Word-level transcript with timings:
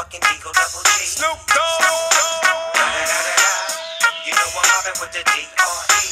motherfucking 0.00 0.24
Eagle 0.32 0.52
Double 0.52 0.82
G. 0.84 0.90
Snoop 1.04 1.38
Dogg. 1.46 1.84
You 4.24 4.32
know 4.32 4.48
I'm 4.56 4.64
mobbing 4.70 4.98
with 5.00 5.12
the 5.12 5.22
D.R.E. 5.24 6.02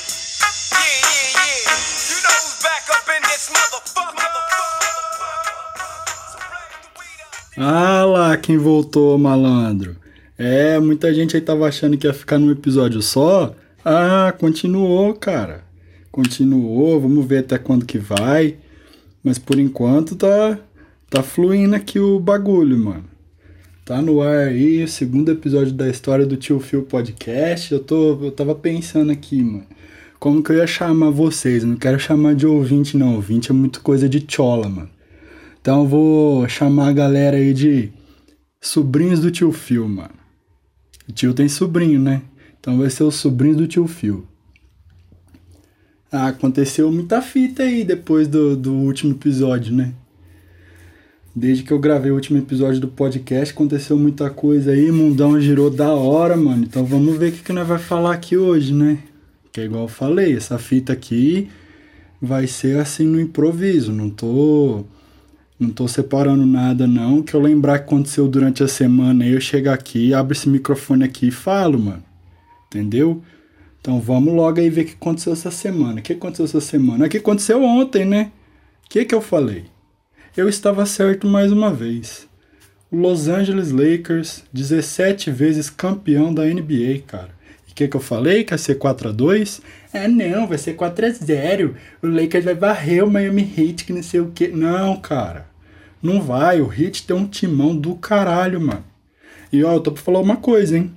Yeah, 0.77 0.99
yeah, 1.09 1.29
yeah. 1.39 1.73
You 2.11 2.19
know 2.25 2.37
who's 2.37 2.59
back 2.63 2.85
up 2.93 3.09
in 3.09 3.23
this 3.23 3.49
motherfucker. 3.49 4.29
Ah 7.57 8.05
lá, 8.05 8.37
quem 8.37 8.59
voltou, 8.59 9.17
malandro. 9.19 9.97
É, 10.37 10.79
muita 10.79 11.13
gente 11.15 11.35
aí 11.37 11.41
tava 11.43 11.67
achando 11.67 11.97
que 11.97 12.07
ia 12.07 12.15
ficar 12.15 12.39
num 12.39 12.51
episódio 12.51 13.01
só. 13.03 13.55
Ah, 13.85 14.35
continuou, 14.39 15.15
cara. 15.15 15.65
Continuou, 16.13 17.01
vamos 17.01 17.27
ver 17.27 17.39
até 17.39 17.59
quando 17.59 17.87
que 17.87 17.99
vai. 17.99 18.57
Mas 19.25 19.39
por 19.39 19.59
enquanto 19.59 20.15
tá 20.15 20.59
tá 21.11 21.23
fluindo 21.23 21.75
aqui 21.75 21.99
o 21.99 22.21
bagulho, 22.21 22.79
mano. 22.79 23.18
Tá 23.89 24.03
no 24.03 24.21
ar 24.21 24.49
aí 24.49 24.85
o 24.85 24.87
segundo 24.87 25.33
episódio 25.33 25.73
da 25.73 25.89
história 25.89 26.27
do 26.27 26.37
Tio 26.37 26.61
Phil 26.61 26.83
Podcast. 26.83 27.73
Eu 27.73 27.81
tô 27.81 28.23
eu 28.23 28.31
tava 28.31 28.55
pensando 28.55 29.11
aqui, 29.11 29.43
mano. 29.43 29.65
Como 30.21 30.43
que 30.43 30.53
eu 30.53 30.57
ia 30.57 30.67
chamar 30.67 31.09
vocês? 31.09 31.63
Eu 31.63 31.71
não 31.71 31.77
quero 31.77 31.99
chamar 31.99 32.35
de 32.35 32.47
ouvinte 32.47 32.99
não, 32.99 33.15
ouvinte 33.15 33.51
é 33.51 33.55
muito 33.55 33.81
coisa 33.81 34.07
de 34.07 34.23
chola, 34.29 34.69
mano. 34.69 34.91
Então 35.59 35.81
eu 35.81 35.89
vou 35.89 36.47
chamar 36.51 36.89
a 36.89 36.93
galera 36.93 37.39
aí 37.39 37.55
de 37.55 37.91
sobrinhos 38.61 39.21
do 39.21 39.31
tio 39.31 39.51
Phil, 39.53 39.89
mano. 39.89 40.11
O 41.09 41.13
tio 41.13 41.33
tem 41.33 41.49
sobrinho, 41.49 41.99
né? 41.99 42.21
Então 42.61 42.77
vai 42.77 42.91
ser 42.91 43.05
os 43.05 43.15
sobrinhos 43.15 43.57
do 43.57 43.67
tio 43.67 43.87
Phil. 43.87 44.27
Ah, 46.13 46.27
aconteceu 46.27 46.93
muita 46.93 47.23
fita 47.23 47.63
aí 47.63 47.85
depois 47.85 48.29
do, 48.29 48.55
do 48.55 48.75
último 48.75 49.15
episódio, 49.15 49.75
né? 49.75 49.95
Desde 51.39 51.63
que 51.63 51.73
eu 51.73 51.79
gravei 51.79 52.11
o 52.11 52.17
último 52.17 52.37
episódio 52.37 52.81
do 52.81 52.89
podcast, 52.89 53.55
aconteceu 53.55 53.97
muita 53.97 54.29
coisa 54.29 54.73
aí, 54.73 54.91
mundão 54.91 55.41
girou 55.41 55.71
da 55.71 55.95
hora, 55.95 56.37
mano. 56.37 56.65
Então 56.65 56.85
vamos 56.85 57.17
ver 57.17 57.29
o 57.29 57.33
que, 57.33 57.45
que 57.45 57.53
nós 57.53 57.67
vai 57.67 57.79
falar 57.79 58.13
aqui 58.13 58.37
hoje, 58.37 58.75
né? 58.75 58.99
Que 59.53 59.61
é 59.61 59.65
igual 59.65 59.85
eu 59.85 59.89
falei, 59.89 60.37
essa 60.37 60.59
fita 60.59 60.93
aqui 60.93 61.49
vai 62.21 62.49
ser 62.49 62.81
assim 62.81 63.07
no 63.07 63.21
improviso, 63.21 63.93
não 63.93 64.11
tô 64.11 64.85
não 65.61 65.71
tô 65.71 65.87
separando 65.87 66.45
nada 66.45 66.89
não, 66.89 67.23
que 67.23 67.35
eu 67.35 67.41
lembrar 67.41 67.79
que 67.79 67.85
aconteceu 67.85 68.27
durante 68.27 68.65
a 68.65 68.69
semana, 68.69 69.25
aí 69.25 69.31
eu 69.31 69.41
chego 69.41 69.71
aqui, 69.71 70.13
abro 70.13 70.33
esse 70.33 70.49
microfone 70.49 71.05
aqui 71.05 71.29
e 71.29 71.31
falo, 71.31 71.79
mano. 71.79 72.03
Entendeu? 72.67 73.23
Então 73.81 74.01
vamos 74.01 74.35
logo 74.35 74.59
aí 74.59 74.69
ver 74.69 74.81
o 74.83 74.87
que 74.87 74.95
aconteceu 74.95 75.33
essa 75.35 75.53
semana. 75.53 76.01
O 76.01 76.03
que 76.03 76.15
aconteceu 76.15 76.47
essa 76.47 76.61
semana? 76.61 77.07
O 77.07 77.09
que 77.09 77.19
aconteceu 77.19 77.63
ontem, 77.63 78.05
né? 78.05 78.33
O 78.85 78.89
que 78.91 79.05
que 79.05 79.15
eu 79.15 79.21
falei? 79.21 79.67
Eu 80.39 80.49
estava 80.49 80.87
certo 80.87 81.27
mais 81.27 81.51
uma 81.51 81.73
vez. 81.75 82.29
O 82.93 82.97
Los 82.97 83.27
Angeles 83.27 83.73
Lakers, 83.73 84.45
17 84.53 85.33
vezes 85.33 85.69
campeão 85.69 86.33
da 86.33 86.45
NBA, 86.45 87.03
cara. 87.09 87.31
E 87.67 87.73
o 87.73 87.75
que 87.75 87.89
que 87.89 87.97
eu 87.97 88.01
falei? 88.01 88.45
Que 88.45 88.55
ia 88.55 88.59
ser 88.59 88.77
4 88.77 89.09
a 89.09 89.13
2 89.13 89.61
Ah, 89.93 90.07
não, 90.07 90.47
vai 90.47 90.57
ser 90.57 90.75
4 90.75 91.07
a 91.07 91.11
0 91.11 91.75
O 92.01 92.07
Lakers 92.07 92.45
vai 92.45 92.55
varrer 92.55 93.05
o 93.05 93.11
Miami 93.11 93.53
Heat, 93.59 93.85
que 93.85 93.93
não 93.93 94.01
sei 94.01 94.21
o 94.21 94.31
que. 94.31 94.47
Não, 94.47 95.01
cara. 95.01 95.49
Não 96.01 96.23
vai. 96.23 96.61
O 96.61 96.73
Heat 96.73 97.05
tem 97.05 97.17
um 97.17 97.27
timão 97.27 97.77
do 97.77 97.97
caralho, 97.97 98.61
mano. 98.61 98.85
E 99.53 99.65
ó, 99.65 99.73
eu 99.73 99.81
tô 99.81 99.91
pra 99.91 100.01
falar 100.01 100.21
uma 100.21 100.37
coisa, 100.37 100.79
hein? 100.79 100.93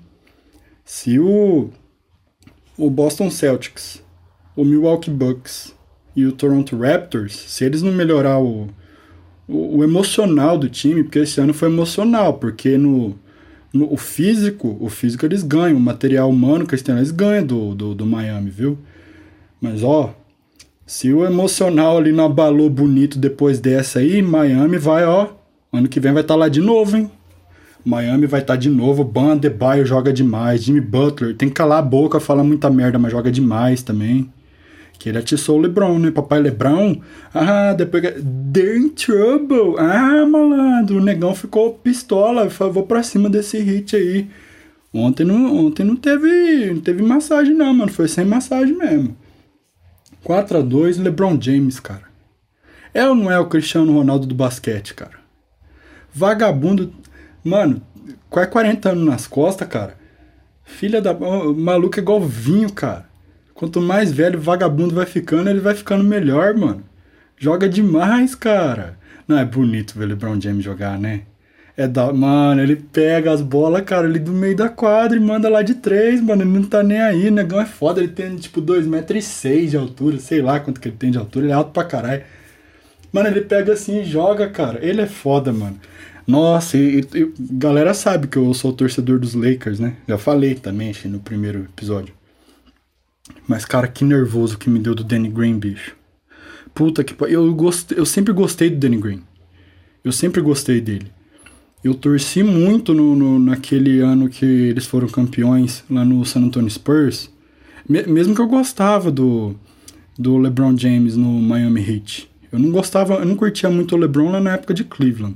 Se 0.85 1.17
o 1.17 1.71
o 2.77 2.91
Boston 2.91 3.31
Celtics, 3.31 4.03
o 4.55 4.63
Milwaukee 4.63 5.09
Bucks 5.09 5.73
e 6.15 6.27
o 6.27 6.31
Toronto 6.31 6.77
Raptors, 6.77 7.33
se 7.33 7.65
eles 7.65 7.81
não 7.81 7.91
melhorar 7.91 8.39
o, 8.39 8.69
o, 9.47 9.83
emocional 9.83 10.57
do 10.57 10.69
time, 10.69 11.03
porque 11.03 11.19
esse 11.19 11.39
ano 11.39 11.53
foi 11.53 11.67
emocional, 11.67 12.35
porque 12.35 12.77
no, 12.77 13.15
no 13.73 13.91
o 13.91 13.97
físico, 13.97 14.77
o 14.79 14.89
físico 14.89 15.25
eles 15.25 15.43
ganham, 15.43 15.77
o 15.77 15.81
material 15.81 16.29
humano 16.29 16.65
que 16.65 16.73
eles 16.73 16.83
têm, 16.83 16.95
eles 16.95 17.11
ganham 17.11 17.45
do, 17.45 17.75
do, 17.75 17.95
do 17.95 18.05
Miami, 18.05 18.49
viu? 18.49 18.77
Mas 19.59 19.83
ó, 19.83 20.15
se 20.85 21.11
o 21.13 21.25
emocional 21.25 21.97
ali 21.97 22.11
não 22.11 22.25
abalou 22.25 22.69
bonito 22.69 23.19
depois 23.19 23.59
dessa 23.59 23.99
aí, 23.99 24.21
Miami 24.21 24.77
vai, 24.77 25.05
ó, 25.05 25.29
ano 25.71 25.87
que 25.87 25.99
vem 25.99 26.11
vai 26.11 26.21
estar 26.21 26.33
tá 26.33 26.39
lá 26.39 26.49
de 26.49 26.59
novo, 26.59 26.97
hein? 26.97 27.09
Miami 27.83 28.27
vai 28.27 28.41
estar 28.41 28.53
tá 28.53 28.59
de 28.59 28.69
novo. 28.69 29.03
Ban 29.03 29.39
joga 29.83 30.13
demais. 30.13 30.63
Jimmy 30.63 30.81
Butler 30.81 31.35
tem 31.35 31.49
que 31.49 31.55
calar 31.55 31.79
a 31.79 31.81
boca, 31.81 32.19
fala 32.19 32.43
muita 32.43 32.69
merda, 32.69 32.99
mas 32.99 33.11
joga 33.11 33.31
demais 33.31 33.81
também. 33.81 34.31
Que 35.01 35.09
ele 35.09 35.17
atiçou 35.17 35.57
o 35.57 35.61
LeBron, 35.61 35.97
né? 35.97 36.11
Papai 36.11 36.39
LeBron. 36.39 37.01
Ah, 37.33 37.73
depois. 37.73 38.03
They're 38.53 38.77
in 38.77 38.89
trouble. 38.89 39.79
Ah, 39.79 40.27
malandro. 40.27 40.97
O 40.97 41.03
negão 41.03 41.33
ficou 41.33 41.73
pistola. 41.73 42.47
Vou 42.47 42.85
pra 42.85 43.01
cima 43.01 43.27
desse 43.27 43.57
hit 43.57 43.95
aí. 43.95 44.29
Ontem 44.93 45.25
não, 45.25 45.65
ontem 45.65 45.83
não 45.83 45.95
teve, 45.95 46.71
não 46.71 46.81
teve 46.81 47.01
massagem, 47.01 47.55
não, 47.55 47.73
mano. 47.73 47.91
Foi 47.91 48.07
sem 48.07 48.25
massagem 48.25 48.77
mesmo. 48.77 49.17
4 50.23 50.59
a 50.59 50.61
2 50.61 50.99
LeBron 50.99 51.41
James, 51.41 51.79
cara. 51.79 52.03
É 52.93 53.07
ou 53.07 53.15
não 53.15 53.31
é 53.31 53.39
o 53.39 53.47
Cristiano 53.47 53.91
Ronaldo 53.93 54.27
do 54.27 54.35
basquete, 54.35 54.93
cara? 54.93 55.19
Vagabundo 56.13 56.93
Mano, 57.43 57.81
quase 58.29 58.51
40 58.51 58.89
anos 58.89 59.05
nas 59.05 59.25
costas, 59.25 59.67
cara. 59.67 59.97
Filha 60.63 61.01
da. 61.01 61.11
Maluco 61.11 61.99
é 61.99 62.03
igual 62.03 62.21
vinho, 62.21 62.71
cara. 62.71 63.09
Quanto 63.61 63.79
mais 63.79 64.11
velho 64.11 64.39
o 64.39 64.41
vagabundo 64.41 64.95
vai 64.95 65.05
ficando, 65.05 65.47
ele 65.47 65.59
vai 65.59 65.75
ficando 65.75 66.03
melhor, 66.03 66.55
mano. 66.55 66.83
Joga 67.37 67.69
demais, 67.69 68.33
cara. 68.33 68.97
Não, 69.27 69.37
é 69.37 69.45
bonito 69.45 69.93
ver 69.95 70.05
o 70.05 70.07
LeBron 70.07 70.41
James 70.41 70.65
jogar, 70.65 70.97
né? 70.97 71.21
É 71.77 71.87
da. 71.87 72.11
Mano, 72.11 72.59
ele 72.59 72.75
pega 72.75 73.31
as 73.31 73.39
bolas, 73.39 73.83
cara, 73.83 74.07
ali 74.07 74.17
do 74.17 74.31
meio 74.31 74.55
da 74.55 74.67
quadra 74.67 75.15
e 75.15 75.19
manda 75.19 75.47
lá 75.47 75.61
de 75.61 75.75
três, 75.75 76.19
mano. 76.19 76.41
Ele 76.41 76.49
não 76.49 76.63
tá 76.63 76.81
nem 76.81 76.99
aí, 76.99 77.27
o 77.27 77.31
negão 77.31 77.61
é 77.61 77.67
foda. 77.67 78.01
Ele 78.01 78.11
tem 78.11 78.35
tipo 78.35 78.63
2,6m 78.63 79.67
de 79.67 79.77
altura, 79.77 80.17
sei 80.17 80.41
lá 80.41 80.59
quanto 80.59 80.81
que 80.81 80.87
ele 80.87 80.97
tem 80.97 81.11
de 81.11 81.19
altura. 81.19 81.45
Ele 81.45 81.51
é 81.51 81.55
alto 81.55 81.69
pra 81.69 81.83
caralho. 81.83 82.23
Mano, 83.13 83.27
ele 83.27 83.41
pega 83.41 83.73
assim 83.73 84.01
e 84.01 84.05
joga, 84.05 84.49
cara. 84.49 84.83
Ele 84.83 85.01
é 85.01 85.07
foda, 85.07 85.53
mano. 85.53 85.79
Nossa, 86.25 86.77
e, 86.77 87.01
e, 87.13 87.31
galera 87.37 87.93
sabe 87.93 88.27
que 88.27 88.37
eu 88.37 88.51
sou 88.55 88.73
torcedor 88.73 89.19
dos 89.19 89.35
Lakers, 89.35 89.79
né? 89.79 89.97
Já 90.07 90.17
falei 90.17 90.55
também, 90.55 90.95
no 91.05 91.19
primeiro 91.19 91.67
episódio. 91.71 92.19
Mas, 93.47 93.65
cara, 93.65 93.87
que 93.87 94.03
nervoso 94.03 94.57
que 94.57 94.69
me 94.69 94.79
deu 94.79 94.95
do 94.95 95.03
Danny 95.03 95.29
Green, 95.29 95.59
bicho. 95.59 95.95
Puta 96.73 97.03
que 97.03 97.15
eu 97.25 97.53
gostei, 97.53 97.99
eu 97.99 98.05
sempre 98.05 98.33
gostei 98.33 98.69
do 98.69 98.77
Danny 98.77 98.97
Green. 98.97 99.21
Eu 100.03 100.11
sempre 100.11 100.41
gostei 100.41 100.81
dele. 100.81 101.11
Eu 101.83 101.93
torci 101.93 102.43
muito 102.43 102.93
no, 102.93 103.15
no, 103.15 103.39
naquele 103.39 103.99
ano 103.99 104.29
que 104.29 104.45
eles 104.45 104.85
foram 104.85 105.07
campeões 105.07 105.83
lá 105.89 106.05
no 106.05 106.23
San 106.25 106.41
Antonio 106.41 106.69
Spurs. 106.69 107.29
Me, 107.87 108.03
mesmo 108.03 108.35
que 108.35 108.41
eu 108.41 108.47
gostava 108.47 109.11
do, 109.11 109.55
do 110.17 110.37
LeBron 110.37 110.77
James 110.77 111.15
no 111.15 111.41
Miami 111.41 111.81
Heat. 111.81 112.29
Eu 112.51 112.59
não 112.59 112.71
gostava, 112.71 113.15
eu 113.15 113.25
não 113.25 113.35
curtia 113.35 113.69
muito 113.69 113.95
o 113.95 113.97
LeBron 113.97 114.31
lá 114.31 114.39
na 114.39 114.53
época 114.53 114.73
de 114.73 114.83
Cleveland. 114.83 115.35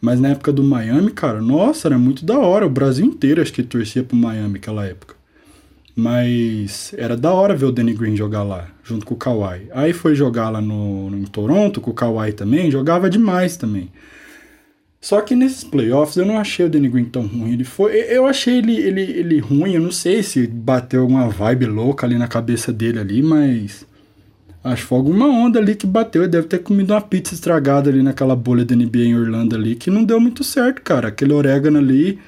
Mas 0.00 0.20
na 0.20 0.28
época 0.28 0.52
do 0.52 0.64
Miami, 0.64 1.10
cara, 1.10 1.40
nossa, 1.40 1.88
era 1.88 1.98
muito 1.98 2.24
da 2.24 2.38
hora. 2.38 2.66
O 2.66 2.70
Brasil 2.70 3.04
inteiro 3.04 3.40
acho 3.40 3.52
que 3.52 3.62
torcia 3.62 4.02
pro 4.02 4.16
Miami 4.16 4.54
naquela 4.54 4.84
época. 4.84 5.14
Mas 5.94 6.94
era 6.96 7.16
da 7.16 7.32
hora 7.32 7.54
ver 7.54 7.66
o 7.66 7.72
Danny 7.72 7.92
Green 7.92 8.16
jogar 8.16 8.42
lá, 8.42 8.68
junto 8.82 9.04
com 9.04 9.14
o 9.14 9.16
Kawhi. 9.16 9.68
Aí 9.72 9.92
foi 9.92 10.14
jogar 10.14 10.48
lá 10.48 10.60
no, 10.60 11.10
no, 11.10 11.18
em 11.18 11.24
Toronto 11.24 11.80
com 11.80 11.90
o 11.90 11.94
Kawhi 11.94 12.32
também, 12.32 12.70
jogava 12.70 13.10
demais 13.10 13.56
também. 13.56 13.90
Só 15.00 15.20
que 15.20 15.34
nesses 15.34 15.64
playoffs 15.64 16.16
eu 16.16 16.24
não 16.24 16.38
achei 16.38 16.64
o 16.64 16.70
Danny 16.70 16.88
Green 16.88 17.04
tão 17.04 17.26
ruim. 17.26 17.52
Ele 17.52 17.64
foi, 17.64 17.92
eu 17.94 18.24
achei 18.26 18.58
ele, 18.58 18.76
ele, 18.76 19.02
ele 19.02 19.38
ruim, 19.40 19.74
eu 19.74 19.82
não 19.82 19.90
sei 19.90 20.22
se 20.22 20.46
bateu 20.46 21.02
alguma 21.02 21.28
vibe 21.28 21.66
louca 21.66 22.06
ali 22.06 22.16
na 22.16 22.28
cabeça 22.28 22.72
dele 22.72 22.98
ali, 23.00 23.22
mas 23.22 23.84
Acho 24.64 24.82
que 24.82 24.88
foi 24.88 24.98
alguma 24.98 25.26
onda 25.26 25.58
ali 25.58 25.74
que 25.74 25.86
bateu. 25.86 26.22
Ele 26.22 26.30
deve 26.30 26.46
ter 26.46 26.60
comido 26.60 26.92
uma 26.92 27.00
pizza 27.00 27.34
estragada 27.34 27.90
ali 27.90 28.02
naquela 28.02 28.36
bolha 28.36 28.64
da 28.64 28.76
NBA 28.76 28.98
em 28.98 29.18
Orlando 29.18 29.56
ali, 29.56 29.74
que 29.74 29.90
não 29.90 30.04
deu 30.04 30.20
muito 30.20 30.44
certo, 30.44 30.82
cara. 30.82 31.08
Aquele 31.08 31.32
orégano 31.32 31.78
ali 31.78 32.18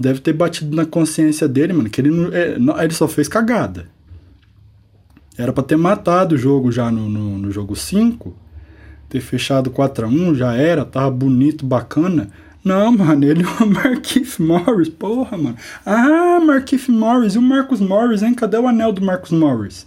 deve 0.00 0.20
ter 0.20 0.32
batido 0.32 0.74
na 0.74 0.86
consciência 0.86 1.46
dele, 1.46 1.74
mano, 1.74 1.90
que 1.90 2.00
ele, 2.00 2.10
não, 2.10 2.78
é, 2.78 2.84
ele 2.84 2.94
só 2.94 3.06
fez 3.06 3.28
cagada. 3.28 3.86
Era 5.36 5.52
para 5.52 5.62
ter 5.62 5.76
matado 5.76 6.34
o 6.34 6.38
jogo 6.38 6.72
já 6.72 6.90
no, 6.90 7.08
no, 7.08 7.38
no 7.38 7.52
jogo 7.52 7.76
5, 7.76 8.34
ter 9.10 9.20
fechado 9.20 9.70
4 9.70 10.06
a 10.06 10.08
1 10.08 10.34
já 10.34 10.54
era, 10.54 10.86
tava 10.86 11.10
bonito, 11.10 11.66
bacana. 11.66 12.30
Não, 12.64 12.90
mano, 12.92 13.24
ele 13.24 13.42
é 13.42 13.62
o 13.62 13.66
Marquise 13.68 14.42
Morris, 14.42 14.88
porra, 14.88 15.36
mano. 15.36 15.56
Ah, 15.84 16.40
Marquise 16.40 16.90
Morris, 16.90 17.34
e 17.34 17.38
o 17.38 17.42
Marcus 17.42 17.80
Morris, 17.80 18.22
hein? 18.22 18.34
Cadê 18.34 18.56
o 18.56 18.66
anel 18.66 18.92
do 18.92 19.02
Marcus 19.02 19.32
Morris? 19.32 19.86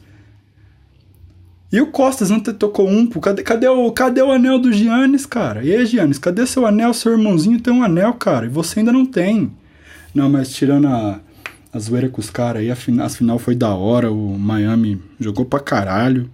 E 1.72 1.82
o 1.82 1.88
Costas 1.88 2.30
não 2.30 2.40
tocou 2.40 2.88
um. 2.88 3.08
Cadê, 3.08 3.42
cadê, 3.42 3.68
o, 3.68 3.92
cadê 3.92 4.22
o 4.22 4.32
anel 4.32 4.60
do 4.60 4.72
Giannis, 4.72 5.26
cara? 5.26 5.64
E 5.64 5.76
aí, 5.76 5.86
Giannis, 5.88 6.20
cadê 6.20 6.46
seu 6.46 6.68
anel? 6.68 6.94
Seu 6.94 7.14
irmãozinho 7.14 7.60
tem 7.60 7.74
um 7.74 7.84
anel, 7.84 8.14
cara. 8.14 8.46
E 8.46 8.50
você 8.50 8.80
ainda 8.80 8.92
não 8.92 9.08
tem. 9.08 9.52
Não, 10.14 10.30
mas 10.30 10.54
tirando 10.54 10.88
a, 10.88 11.20
a 11.72 11.80
zoeira 11.80 12.08
com 12.08 12.22
os 12.22 12.30
caras 12.30 12.62
aí, 12.62 12.70
a, 12.70 13.06
a 13.06 13.10
final 13.10 13.40
foi 13.40 13.56
da 13.56 13.74
hora. 13.74 14.12
O 14.12 14.38
Miami 14.38 15.02
jogou 15.20 15.46
pra 15.46 15.60
caralho. 15.60 16.30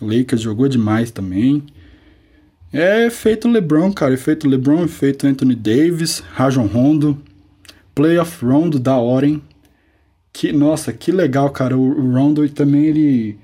O 0.00 0.06
Lakers 0.06 0.42
jogou 0.42 0.68
demais 0.68 1.10
também. 1.10 1.62
É 2.72 3.06
efeito 3.06 3.48
LeBron, 3.48 3.92
cara. 3.92 4.14
Efeito 4.14 4.48
LeBron, 4.48 4.84
efeito 4.84 5.26
Anthony 5.26 5.54
Davis, 5.54 6.22
Rajon 6.32 6.66
Rondo. 6.66 7.20
Playoff 7.94 8.44
Rondo 8.44 8.78
da 8.78 8.96
hora, 8.96 9.26
hein? 9.26 9.42
Que, 10.32 10.52
nossa, 10.52 10.92
que 10.92 11.12
legal, 11.12 11.50
cara. 11.50 11.76
O, 11.76 11.82
o 11.82 12.12
Rondo 12.12 12.48
também, 12.48 12.86
ele... 12.86 13.38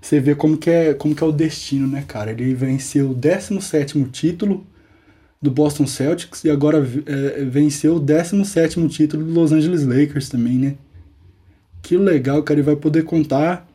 Você 0.00 0.20
vê 0.20 0.34
como 0.34 0.58
que, 0.58 0.68
é, 0.68 0.92
como 0.92 1.14
que 1.14 1.24
é 1.24 1.26
o 1.26 1.32
destino, 1.32 1.86
né, 1.86 2.04
cara? 2.06 2.30
Ele 2.30 2.54
venceu 2.54 3.10
o 3.10 3.14
17º 3.14 4.10
título 4.10 4.66
do 5.44 5.50
Boston 5.50 5.86
Celtics 5.86 6.42
e 6.42 6.50
agora 6.50 6.78
é, 7.04 7.44
venceu 7.44 7.96
o 7.96 8.00
17º 8.00 8.88
título 8.88 9.22
do 9.22 9.30
Los 9.30 9.52
Angeles 9.52 9.84
Lakers 9.84 10.30
também, 10.30 10.54
né? 10.54 10.74
Que 11.82 11.98
legal, 11.98 12.42
cara. 12.42 12.58
Ele 12.58 12.66
vai 12.66 12.76
poder 12.76 13.04
contar 13.04 13.68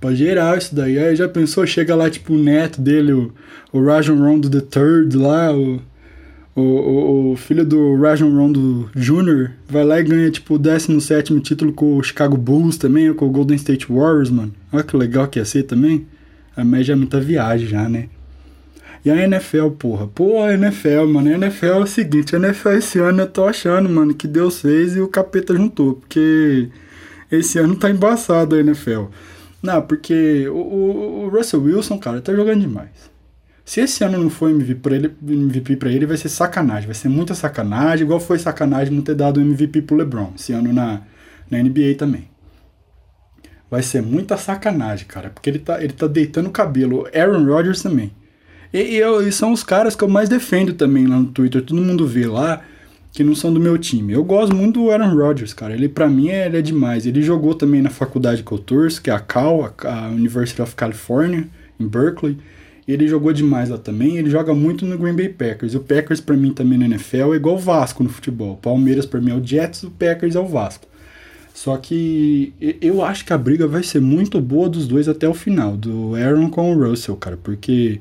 pra 0.00 0.14
geral 0.14 0.56
isso 0.56 0.72
daí. 0.72 0.96
Aí 0.96 1.16
já 1.16 1.28
pensou, 1.28 1.66
chega 1.66 1.96
lá, 1.96 2.08
tipo, 2.08 2.34
o 2.34 2.38
neto 2.38 2.80
dele, 2.80 3.12
o, 3.12 3.34
o 3.72 3.84
Rajon 3.84 4.16
Rondo 4.16 4.48
III 4.48 5.16
lá, 5.20 5.52
o 5.52 5.80
o, 6.54 6.62
o, 6.62 7.32
o, 7.32 7.36
filho 7.36 7.66
do 7.66 7.96
Rajon 7.96 8.34
Rondo 8.34 8.90
Jr. 8.96 9.50
vai 9.68 9.84
lá 9.84 10.00
e 10.00 10.04
ganha, 10.04 10.30
tipo, 10.30 10.54
o 10.54 10.58
17 10.58 11.38
título 11.40 11.70
com 11.70 11.98
o 11.98 12.02
Chicago 12.02 12.34
Bulls 12.34 12.78
também, 12.78 13.10
ou 13.10 13.14
com 13.14 13.26
o 13.26 13.30
Golden 13.30 13.56
State 13.56 13.92
Warriors, 13.92 14.30
mano. 14.30 14.54
Olha 14.72 14.82
que 14.82 14.96
legal 14.96 15.28
que 15.28 15.38
ia 15.38 15.44
ser 15.44 15.64
também. 15.64 16.06
A 16.56 16.64
média 16.64 16.94
é 16.94 16.96
muita 16.96 17.20
viagem 17.20 17.68
já, 17.68 17.86
né? 17.90 18.08
E 19.06 19.10
a 19.10 19.22
NFL, 19.22 19.68
porra. 19.78 20.08
Pô, 20.08 20.42
a 20.42 20.52
NFL, 20.52 21.06
mano. 21.06 21.30
A 21.30 21.34
NFL 21.34 21.66
é 21.66 21.76
o 21.76 21.86
seguinte: 21.86 22.34
a 22.34 22.40
NFL 22.40 22.70
esse 22.70 22.98
ano 22.98 23.22
eu 23.22 23.30
tô 23.30 23.44
achando, 23.44 23.88
mano, 23.88 24.12
que 24.12 24.26
Deus 24.26 24.60
fez 24.60 24.96
e 24.96 25.00
o 25.00 25.06
capeta 25.06 25.54
juntou. 25.54 25.94
Porque 25.94 26.68
esse 27.30 27.56
ano 27.56 27.76
tá 27.76 27.88
embaçado 27.88 28.56
a 28.56 28.58
NFL. 28.58 29.04
Não, 29.62 29.80
porque 29.80 30.48
o, 30.48 30.56
o, 30.56 31.24
o 31.24 31.28
Russell 31.28 31.62
Wilson, 31.62 31.98
cara, 31.98 32.20
tá 32.20 32.34
jogando 32.34 32.62
demais. 32.62 32.90
Se 33.64 33.80
esse 33.80 34.02
ano 34.02 34.18
não 34.18 34.28
for 34.28 34.50
MVP 34.50 34.80
pra 34.80 34.96
ele, 34.96 35.14
MVP 35.22 35.76
pra 35.76 35.88
ele, 35.88 36.04
vai 36.04 36.16
ser 36.16 36.28
sacanagem. 36.28 36.86
Vai 36.86 36.94
ser 36.96 37.08
muita 37.08 37.32
sacanagem, 37.32 38.04
igual 38.04 38.18
foi 38.18 38.40
sacanagem 38.40 38.92
não 38.92 39.04
ter 39.04 39.14
dado 39.14 39.40
MVP 39.40 39.82
pro 39.82 39.96
LeBron 39.96 40.32
esse 40.34 40.52
ano 40.52 40.72
na, 40.72 41.02
na 41.48 41.62
NBA 41.62 41.94
também. 41.96 42.28
Vai 43.70 43.84
ser 43.84 44.02
muita 44.02 44.36
sacanagem, 44.36 45.06
cara, 45.06 45.30
porque 45.30 45.48
ele 45.48 45.60
tá, 45.60 45.80
ele 45.80 45.92
tá 45.92 46.08
deitando 46.08 46.48
o 46.48 46.52
cabelo. 46.52 47.06
Aaron 47.14 47.44
Rodgers 47.44 47.82
também. 47.82 48.10
E, 48.72 48.80
e, 48.80 48.96
eu, 48.96 49.26
e 49.26 49.32
são 49.32 49.52
os 49.52 49.62
caras 49.62 49.94
que 49.96 50.02
eu 50.02 50.08
mais 50.08 50.28
defendo 50.28 50.72
também 50.72 51.06
lá 51.06 51.16
no 51.16 51.26
Twitter. 51.26 51.62
Todo 51.62 51.82
mundo 51.82 52.06
vê 52.06 52.26
lá 52.26 52.62
que 53.12 53.24
não 53.24 53.34
são 53.34 53.52
do 53.52 53.58
meu 53.58 53.78
time. 53.78 54.12
Eu 54.12 54.22
gosto 54.22 54.54
muito 54.54 54.80
do 54.80 54.90
Aaron 54.90 55.14
Rodgers, 55.14 55.54
cara. 55.54 55.72
Ele, 55.72 55.88
para 55.88 56.06
mim, 56.06 56.28
é, 56.28 56.46
ele 56.46 56.58
é 56.58 56.62
demais. 56.62 57.06
Ele 57.06 57.22
jogou 57.22 57.54
também 57.54 57.80
na 57.80 57.88
faculdade 57.88 58.42
que 58.42 58.52
eu 58.52 58.58
torço, 58.58 59.00
que 59.00 59.08
é 59.08 59.14
a 59.14 59.18
Cal, 59.18 59.74
a 59.84 60.08
University 60.08 60.60
of 60.60 60.74
California, 60.74 61.48
em 61.80 61.86
Berkeley. 61.86 62.36
Ele 62.86 63.08
jogou 63.08 63.32
demais 63.32 63.70
lá 63.70 63.78
também. 63.78 64.18
Ele 64.18 64.28
joga 64.28 64.54
muito 64.54 64.84
no 64.84 64.98
Green 64.98 65.16
Bay 65.16 65.30
Packers. 65.30 65.74
O 65.74 65.80
Packers, 65.80 66.20
para 66.20 66.36
mim, 66.36 66.52
também 66.52 66.78
na 66.78 66.84
NFL 66.84 67.32
é 67.32 67.36
igual 67.36 67.56
o 67.56 67.58
Vasco 67.58 68.02
no 68.02 68.10
futebol. 68.10 68.52
O 68.52 68.56
Palmeiras, 68.56 69.06
para 69.06 69.20
mim, 69.20 69.30
é 69.30 69.34
o 69.34 69.44
Jets. 69.44 69.84
O 69.84 69.90
Packers 69.90 70.36
é 70.36 70.40
o 70.40 70.46
Vasco. 70.46 70.86
Só 71.54 71.74
que 71.78 72.52
eu 72.82 73.02
acho 73.02 73.24
que 73.24 73.32
a 73.32 73.38
briga 73.38 73.66
vai 73.66 73.82
ser 73.82 73.98
muito 73.98 74.38
boa 74.42 74.68
dos 74.68 74.86
dois 74.86 75.08
até 75.08 75.26
o 75.26 75.32
final. 75.32 75.74
Do 75.74 76.14
Aaron 76.14 76.50
com 76.50 76.70
o 76.70 76.86
Russell, 76.86 77.16
cara. 77.16 77.38
Porque 77.42 77.98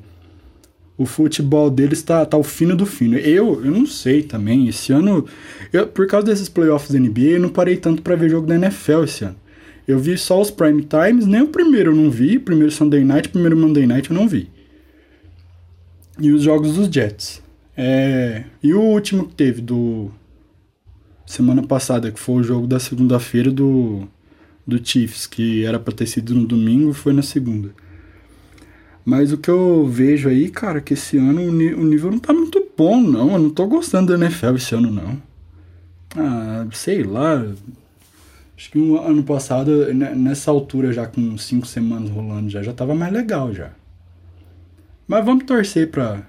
o 0.98 1.06
futebol 1.06 1.70
deles 1.70 2.02
tá, 2.02 2.26
tá 2.26 2.38
o 2.38 2.44
fino 2.44 2.76
do 2.76 2.86
fino. 2.86 3.18
Eu, 3.18 3.64
eu 3.64 3.72
não 3.72 3.86
sei 3.86 4.24
também. 4.24 4.68
Esse 4.68 4.94
ano, 4.94 5.26
eu, 5.74 5.88
por 5.88 6.08
causa 6.08 6.28
desses 6.28 6.50
playoffs 6.50 6.92
da 6.92 7.00
NBA, 7.00 7.22
eu 7.22 7.40
não 7.40 7.50
parei 7.50 7.78
tanto 7.78 8.02
para 8.02 8.16
ver 8.16 8.30
jogo 8.30 8.48
da 8.48 8.56
NFL 8.56 9.04
esse 9.04 9.26
ano. 9.26 9.36
Eu 9.88 10.00
vi 10.00 10.18
só 10.18 10.42
os 10.42 10.50
prime 10.50 10.84
times, 10.84 11.26
nem 11.26 11.42
o 11.42 11.48
primeiro 11.48 11.92
eu 11.92 11.96
não 11.96 12.10
vi. 12.10 12.40
Primeiro 12.40 12.72
Sunday 12.72 13.04
Night, 13.04 13.30
primeiro 13.30 13.58
Monday 13.58 13.86
Night 13.86 14.10
eu 14.10 14.16
não 14.16 14.28
vi 14.28 14.50
e 16.20 16.32
os 16.32 16.44
jogos 16.44 16.76
dos 16.76 16.88
Jets. 16.88 17.42
É, 17.76 18.46
e 18.64 18.74
o 18.74 18.82
último 18.82 19.28
que 19.28 19.36
teve 19.36 19.62
do 19.62 20.10
semana 21.26 21.64
passada, 21.64 22.12
que 22.12 22.20
foi 22.20 22.36
o 22.36 22.44
jogo 22.44 22.68
da 22.68 22.80
segunda-feira 22.80 23.52
do, 23.52 24.08
do 24.66 24.80
Chiefs, 24.84 25.26
que 25.26 25.66
era 25.66 25.80
para 25.80 25.94
ter 25.94 26.08
sido 26.08 26.36
no 26.36 26.46
domingo, 26.46 26.94
foi 26.94 27.14
na 27.14 27.22
segunda. 27.22 27.72
Mas 29.06 29.32
o 29.32 29.38
que 29.38 29.50
eu 29.50 29.86
vejo 29.86 30.28
aí, 30.28 30.50
cara, 30.50 30.82
que 30.82 30.96
esse 30.96 31.16
ano 31.16 31.42
o, 31.42 31.50
o 31.50 31.84
nível 31.86 32.10
não 32.10 32.18
tá 32.18 32.34
muito 32.34 32.68
bom, 32.76 33.00
não. 33.00 33.34
Eu 33.34 33.40
não 33.40 33.50
tô 33.52 33.68
gostando 33.68 34.18
da 34.18 34.26
NFL 34.26 34.56
esse 34.56 34.74
ano, 34.74 34.90
não. 34.90 35.22
Ah, 36.18 36.66
sei 36.72 37.04
lá. 37.04 37.46
Acho 38.58 38.72
que 38.72 38.80
um 38.80 39.00
ano 39.00 39.22
passado, 39.24 39.94
nessa 39.94 40.50
altura, 40.50 40.92
já 40.92 41.06
com 41.06 41.38
cinco 41.38 41.68
semanas 41.68 42.10
rolando, 42.10 42.50
já, 42.50 42.64
já 42.64 42.74
tava 42.74 42.96
mais 42.96 43.14
legal 43.14 43.54
já. 43.54 43.72
Mas 45.08 45.24
vamos 45.24 45.46
torcer 45.46 45.92
para 45.92 46.24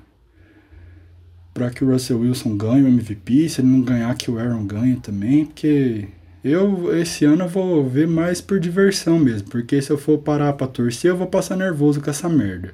para 1.55 1.71
que 1.71 1.83
o 1.83 1.91
Russell 1.91 2.21
Wilson 2.21 2.55
ganhe 2.55 2.83
o 2.83 2.89
MVP, 2.89 3.49
se 3.49 3.63
ele 3.63 3.69
não 3.69 3.81
ganhar 3.81 4.15
que 4.15 4.31
o 4.31 4.39
Aaron 4.39 4.67
ganhe 4.67 4.97
também, 4.97 5.47
porque 5.47 6.07
eu 6.51 6.97
esse 6.97 7.25
ano 7.25 7.45
eu 7.45 7.49
vou 7.49 7.89
ver 7.89 8.07
mais 8.07 8.41
por 8.41 8.61
diversão 8.61 9.19
mesmo, 9.19 9.49
porque 9.49 9.81
se 9.83 9.91
eu 9.91 9.99
for 9.99 10.19
parar 10.19 10.53
para 10.53 10.67
torcer, 10.67 11.11
eu 11.11 11.17
vou 11.17 11.27
passar 11.27 11.57
nervoso 11.57 12.01
com 12.01 12.11
essa 12.11 12.29
merda. 12.29 12.73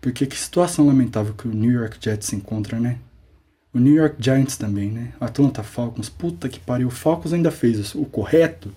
Porque 0.00 0.24
que 0.26 0.36
situação 0.36 0.86
lamentável 0.86 1.34
que 1.34 1.46
o 1.46 1.54
New 1.54 1.70
York 1.70 1.98
Jets 2.00 2.28
se 2.28 2.36
encontra, 2.36 2.80
né? 2.80 2.98
O 3.72 3.78
New 3.78 3.94
York 3.94 4.16
Giants 4.18 4.56
também, 4.56 4.90
né? 4.90 5.12
Atlanta 5.20 5.62
Falcons, 5.62 6.08
puta 6.08 6.48
que 6.48 6.58
pariu. 6.58 6.88
O 6.88 6.90
Falcons 6.90 7.32
ainda 7.32 7.50
fez 7.50 7.94
o 7.94 8.04
correto, 8.04 8.72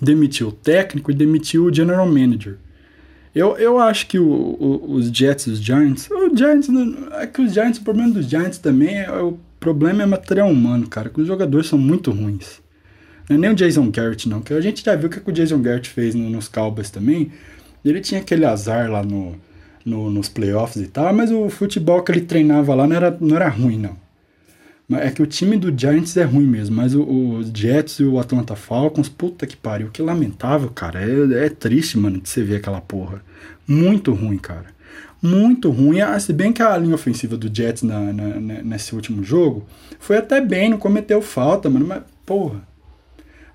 demitiu 0.00 0.48
o 0.48 0.52
técnico 0.52 1.10
e 1.10 1.14
demitiu 1.14 1.64
o 1.64 1.74
general 1.74 2.06
manager. 2.06 2.56
Eu, 3.34 3.58
eu 3.58 3.78
acho 3.78 4.06
que 4.06 4.18
o, 4.18 4.26
o, 4.26 4.92
os 4.94 5.06
Jets 5.08 5.48
e 5.48 5.50
os 5.50 5.58
Giants. 5.58 6.08
O 6.10 6.34
Giants. 6.34 6.68
É 7.12 7.26
que 7.26 7.42
os 7.42 7.52
Giants, 7.52 7.78
o 7.78 7.82
problema 7.84 8.14
dos 8.14 8.26
Giants 8.26 8.58
também 8.58 9.00
é. 9.00 9.10
O 9.10 9.38
problema 9.58 10.04
é 10.04 10.06
material 10.06 10.48
humano, 10.48 10.86
cara. 10.86 11.10
Que 11.10 11.20
os 11.20 11.26
jogadores 11.26 11.66
são 11.66 11.78
muito 11.78 12.10
ruins. 12.12 12.63
Não 13.28 13.36
é 13.36 13.38
nem 13.38 13.50
o 13.50 13.54
Jason 13.54 13.90
Garrett, 13.90 14.28
não. 14.28 14.40
Que 14.40 14.52
a 14.52 14.60
gente 14.60 14.84
já 14.84 14.94
viu 14.94 15.08
o 15.08 15.10
que, 15.10 15.30
o 15.30 15.32
Jason 15.32 15.60
Garrett 15.60 15.88
fez 15.88 16.14
no, 16.14 16.28
nos 16.28 16.48
Cowboys 16.48 16.90
também. 16.90 17.32
Ele 17.84 18.00
tinha 18.00 18.20
aquele 18.20 18.44
azar 18.44 18.90
lá 18.90 19.02
no, 19.02 19.34
no, 19.84 20.10
nos 20.10 20.28
playoffs 20.28 20.82
e 20.82 20.88
tal, 20.88 21.12
mas 21.12 21.30
o 21.30 21.48
futebol 21.48 22.02
que 22.02 22.12
ele 22.12 22.22
treinava 22.22 22.74
lá 22.74 22.86
não 22.86 22.96
era, 22.96 23.16
não 23.20 23.36
era 23.36 23.48
ruim, 23.48 23.78
não. 23.78 24.04
É 24.98 25.10
que 25.10 25.22
o 25.22 25.26
time 25.26 25.56
do 25.56 25.76
Giants 25.76 26.14
é 26.16 26.24
ruim 26.24 26.44
mesmo, 26.44 26.76
mas 26.76 26.94
os 26.94 27.50
Jets 27.54 28.00
e 28.00 28.04
o 28.04 28.18
Atlanta 28.18 28.54
Falcons, 28.54 29.08
puta 29.08 29.46
que 29.46 29.56
pariu, 29.56 29.88
que 29.90 30.02
lamentável, 30.02 30.68
cara. 30.68 31.00
É, 31.02 31.46
é 31.46 31.48
triste, 31.48 31.98
mano, 31.98 32.20
de 32.20 32.28
você 32.28 32.42
ver 32.42 32.56
aquela 32.56 32.82
porra. 32.82 33.22
Muito 33.66 34.12
ruim, 34.12 34.36
cara. 34.36 34.66
Muito 35.22 35.70
ruim. 35.70 36.02
Ah, 36.02 36.20
se 36.20 36.34
bem 36.34 36.52
que 36.52 36.62
a 36.62 36.76
linha 36.76 36.94
ofensiva 36.94 37.34
do 37.34 37.54
Jets 37.54 37.82
na, 37.82 38.12
na, 38.12 38.38
nesse 38.62 38.94
último 38.94 39.24
jogo 39.24 39.64
foi 39.98 40.18
até 40.18 40.38
bem, 40.38 40.68
não 40.68 40.76
cometeu 40.76 41.22
falta, 41.22 41.70
mano, 41.70 41.86
mas, 41.86 42.02
porra. 42.26 42.60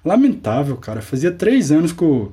Lamentável, 0.03 0.77
cara. 0.77 1.01
Fazia 1.01 1.31
três 1.31 1.71
anos 1.71 1.91
que 1.91 2.03
o, 2.03 2.31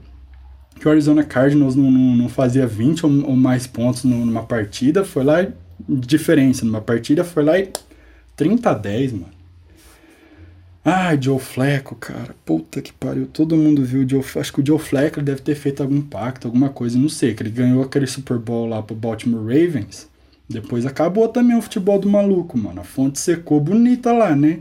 que 0.78 0.86
o 0.86 0.90
Arizona 0.90 1.24
Cardinals 1.24 1.74
não, 1.74 1.90
não, 1.90 2.16
não 2.16 2.28
fazia 2.28 2.66
20 2.66 3.06
ou, 3.06 3.30
ou 3.30 3.36
mais 3.36 3.66
pontos 3.66 4.04
numa 4.04 4.42
partida. 4.42 5.04
Foi 5.04 5.24
lá, 5.24 5.46
diferença, 5.88 6.64
numa 6.64 6.80
partida, 6.80 7.24
foi 7.24 7.44
lá 7.44 7.58
e 7.58 7.70
30 8.36 8.70
a 8.70 8.74
10, 8.74 9.12
mano. 9.12 9.36
Ai, 10.88 11.18
Joe 11.20 11.40
Fleco, 11.40 11.96
cara. 11.96 12.32
Puta 12.44 12.80
que 12.80 12.92
pariu. 12.92 13.26
Todo 13.26 13.56
mundo 13.56 13.84
viu 13.84 14.02
o 14.02 14.08
Joe 14.08 14.22
Acho 14.36 14.52
que 14.52 14.60
o 14.60 14.66
Joe 14.66 14.78
Fleco 14.78 15.20
deve 15.20 15.40
ter 15.40 15.56
feito 15.56 15.82
algum 15.82 16.00
pacto, 16.00 16.46
alguma 16.46 16.68
coisa. 16.68 16.96
Não 16.96 17.08
sei, 17.08 17.34
que 17.34 17.42
ele 17.42 17.50
ganhou 17.50 17.82
aquele 17.82 18.06
Super 18.06 18.38
Bowl 18.38 18.68
lá 18.68 18.80
pro 18.80 18.94
Baltimore 18.94 19.42
Ravens. 19.42 20.08
Depois 20.48 20.86
acabou 20.86 21.26
também 21.26 21.56
o 21.56 21.62
futebol 21.62 21.98
do 21.98 22.08
maluco, 22.08 22.56
mano. 22.56 22.80
A 22.80 22.84
fonte 22.84 23.18
secou 23.18 23.58
bonita 23.58 24.12
lá, 24.12 24.36
né? 24.36 24.60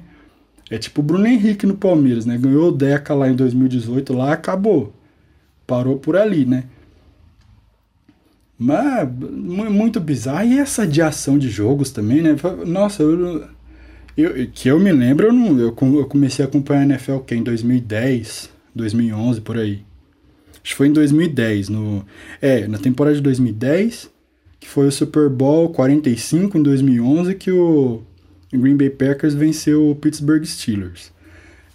É 0.69 0.77
tipo 0.77 1.01
o 1.01 1.03
Bruno 1.03 1.27
Henrique 1.27 1.65
no 1.65 1.75
Palmeiras, 1.75 2.25
né? 2.25 2.37
Ganhou 2.37 2.69
o 2.69 2.71
Deca 2.71 3.13
lá 3.13 3.29
em 3.29 3.35
2018, 3.35 4.13
lá 4.13 4.33
acabou. 4.33 4.93
Parou 5.67 5.97
por 5.97 6.15
ali, 6.15 6.45
né? 6.45 6.65
Mas 8.57 9.07
muito 9.09 9.99
bizarro. 9.99 10.47
E 10.47 10.57
essa 10.57 10.83
adiação 10.83 11.37
de 11.37 11.49
jogos 11.49 11.91
também, 11.91 12.21
né? 12.21 12.35
Nossa, 12.65 13.03
eu 13.03 13.47
eu, 14.17 14.47
que 14.47 14.69
eu 14.69 14.79
me 14.79 14.93
lembro, 14.93 15.27
eu, 15.27 15.33
não, 15.33 15.59
eu, 15.59 15.73
comecei 15.73 16.43
a 16.43 16.47
acompanhar 16.47 16.81
a 16.81 16.85
NFL 16.85 17.17
que 17.19 17.35
em 17.35 17.43
2010, 17.43 18.49
2011, 18.73 19.41
por 19.41 19.57
aí. 19.57 19.83
Acho 20.53 20.71
que 20.71 20.75
foi 20.75 20.87
em 20.87 20.93
2010, 20.93 21.67
no, 21.67 22.05
é, 22.41 22.65
na 22.65 22.77
temporada 22.77 23.15
de 23.15 23.21
2010, 23.21 24.09
que 24.57 24.67
foi 24.69 24.87
o 24.87 24.91
Super 24.91 25.29
Bowl 25.29 25.69
45 25.69 26.57
em 26.57 26.63
2011, 26.63 27.35
que 27.35 27.51
o 27.51 28.03
Green 28.57 28.77
Bay 28.77 28.89
Packers 28.89 29.33
venceu 29.33 29.89
o 29.89 29.95
Pittsburgh 29.95 30.43
Steelers. 30.45 31.11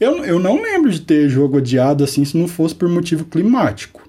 Eu, 0.00 0.24
eu 0.24 0.38
não 0.38 0.62
lembro 0.62 0.90
de 0.90 1.00
ter 1.00 1.28
jogo 1.28 1.58
adiado 1.58 2.02
assim 2.02 2.24
se 2.24 2.36
não 2.36 2.48
fosse 2.48 2.74
por 2.74 2.88
motivo 2.88 3.24
climático. 3.26 4.08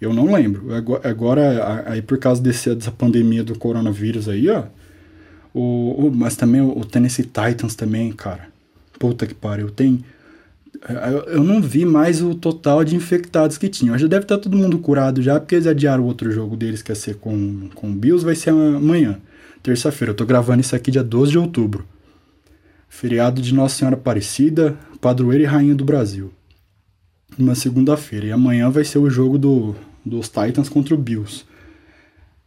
Eu 0.00 0.12
não 0.12 0.32
lembro. 0.34 0.68
Agora, 1.04 1.84
aí 1.86 2.02
por 2.02 2.18
causa 2.18 2.42
desse, 2.42 2.74
dessa 2.74 2.90
pandemia 2.90 3.44
do 3.44 3.56
coronavírus 3.56 4.28
aí, 4.28 4.48
ó, 4.48 4.64
o, 5.54 6.06
o, 6.06 6.10
mas 6.12 6.34
também 6.34 6.60
o 6.60 6.84
Tennessee 6.84 7.24
Titans 7.24 7.74
também, 7.74 8.10
cara. 8.10 8.48
Puta 8.98 9.26
que 9.26 9.34
pariu. 9.34 9.70
Tem. 9.70 10.02
eu 11.26 11.44
não 11.44 11.60
vi 11.60 11.84
mais 11.84 12.22
o 12.22 12.34
total 12.34 12.82
de 12.82 12.96
infectados 12.96 13.58
que 13.58 13.68
tinham. 13.68 13.98
Já 13.98 14.06
deve 14.06 14.24
estar 14.24 14.38
todo 14.38 14.56
mundo 14.56 14.78
curado 14.78 15.20
já, 15.22 15.38
porque 15.38 15.56
eles 15.56 15.66
adiaram 15.66 16.02
o 16.02 16.06
outro 16.06 16.32
jogo 16.32 16.56
deles, 16.56 16.82
que 16.82 16.90
ia 16.90 16.96
ser 16.96 17.16
com, 17.16 17.68
com 17.74 17.90
o 17.90 17.94
Bills, 17.94 18.24
vai 18.24 18.34
ser 18.34 18.50
amanhã, 18.50 19.20
terça-feira. 19.62 20.10
Eu 20.12 20.16
tô 20.16 20.26
gravando 20.26 20.60
isso 20.60 20.74
aqui 20.74 20.90
dia 20.90 21.02
12 21.02 21.32
de 21.32 21.38
outubro. 21.38 21.86
Feriado 22.88 23.40
de 23.40 23.54
Nossa 23.54 23.76
Senhora 23.76 23.96
Aparecida, 23.96 24.76
padroeira 25.00 25.44
e 25.44 25.46
rainha 25.46 25.74
do 25.74 25.84
Brasil. 25.84 26.32
Uma 27.38 27.54
segunda-feira. 27.54 28.26
E 28.26 28.32
amanhã 28.32 28.68
vai 28.70 28.84
ser 28.84 28.98
o 28.98 29.08
jogo 29.08 29.38
do, 29.38 29.74
dos 30.04 30.28
Titans 30.28 30.68
contra 30.68 30.94
o 30.94 30.98
Bills. 30.98 31.44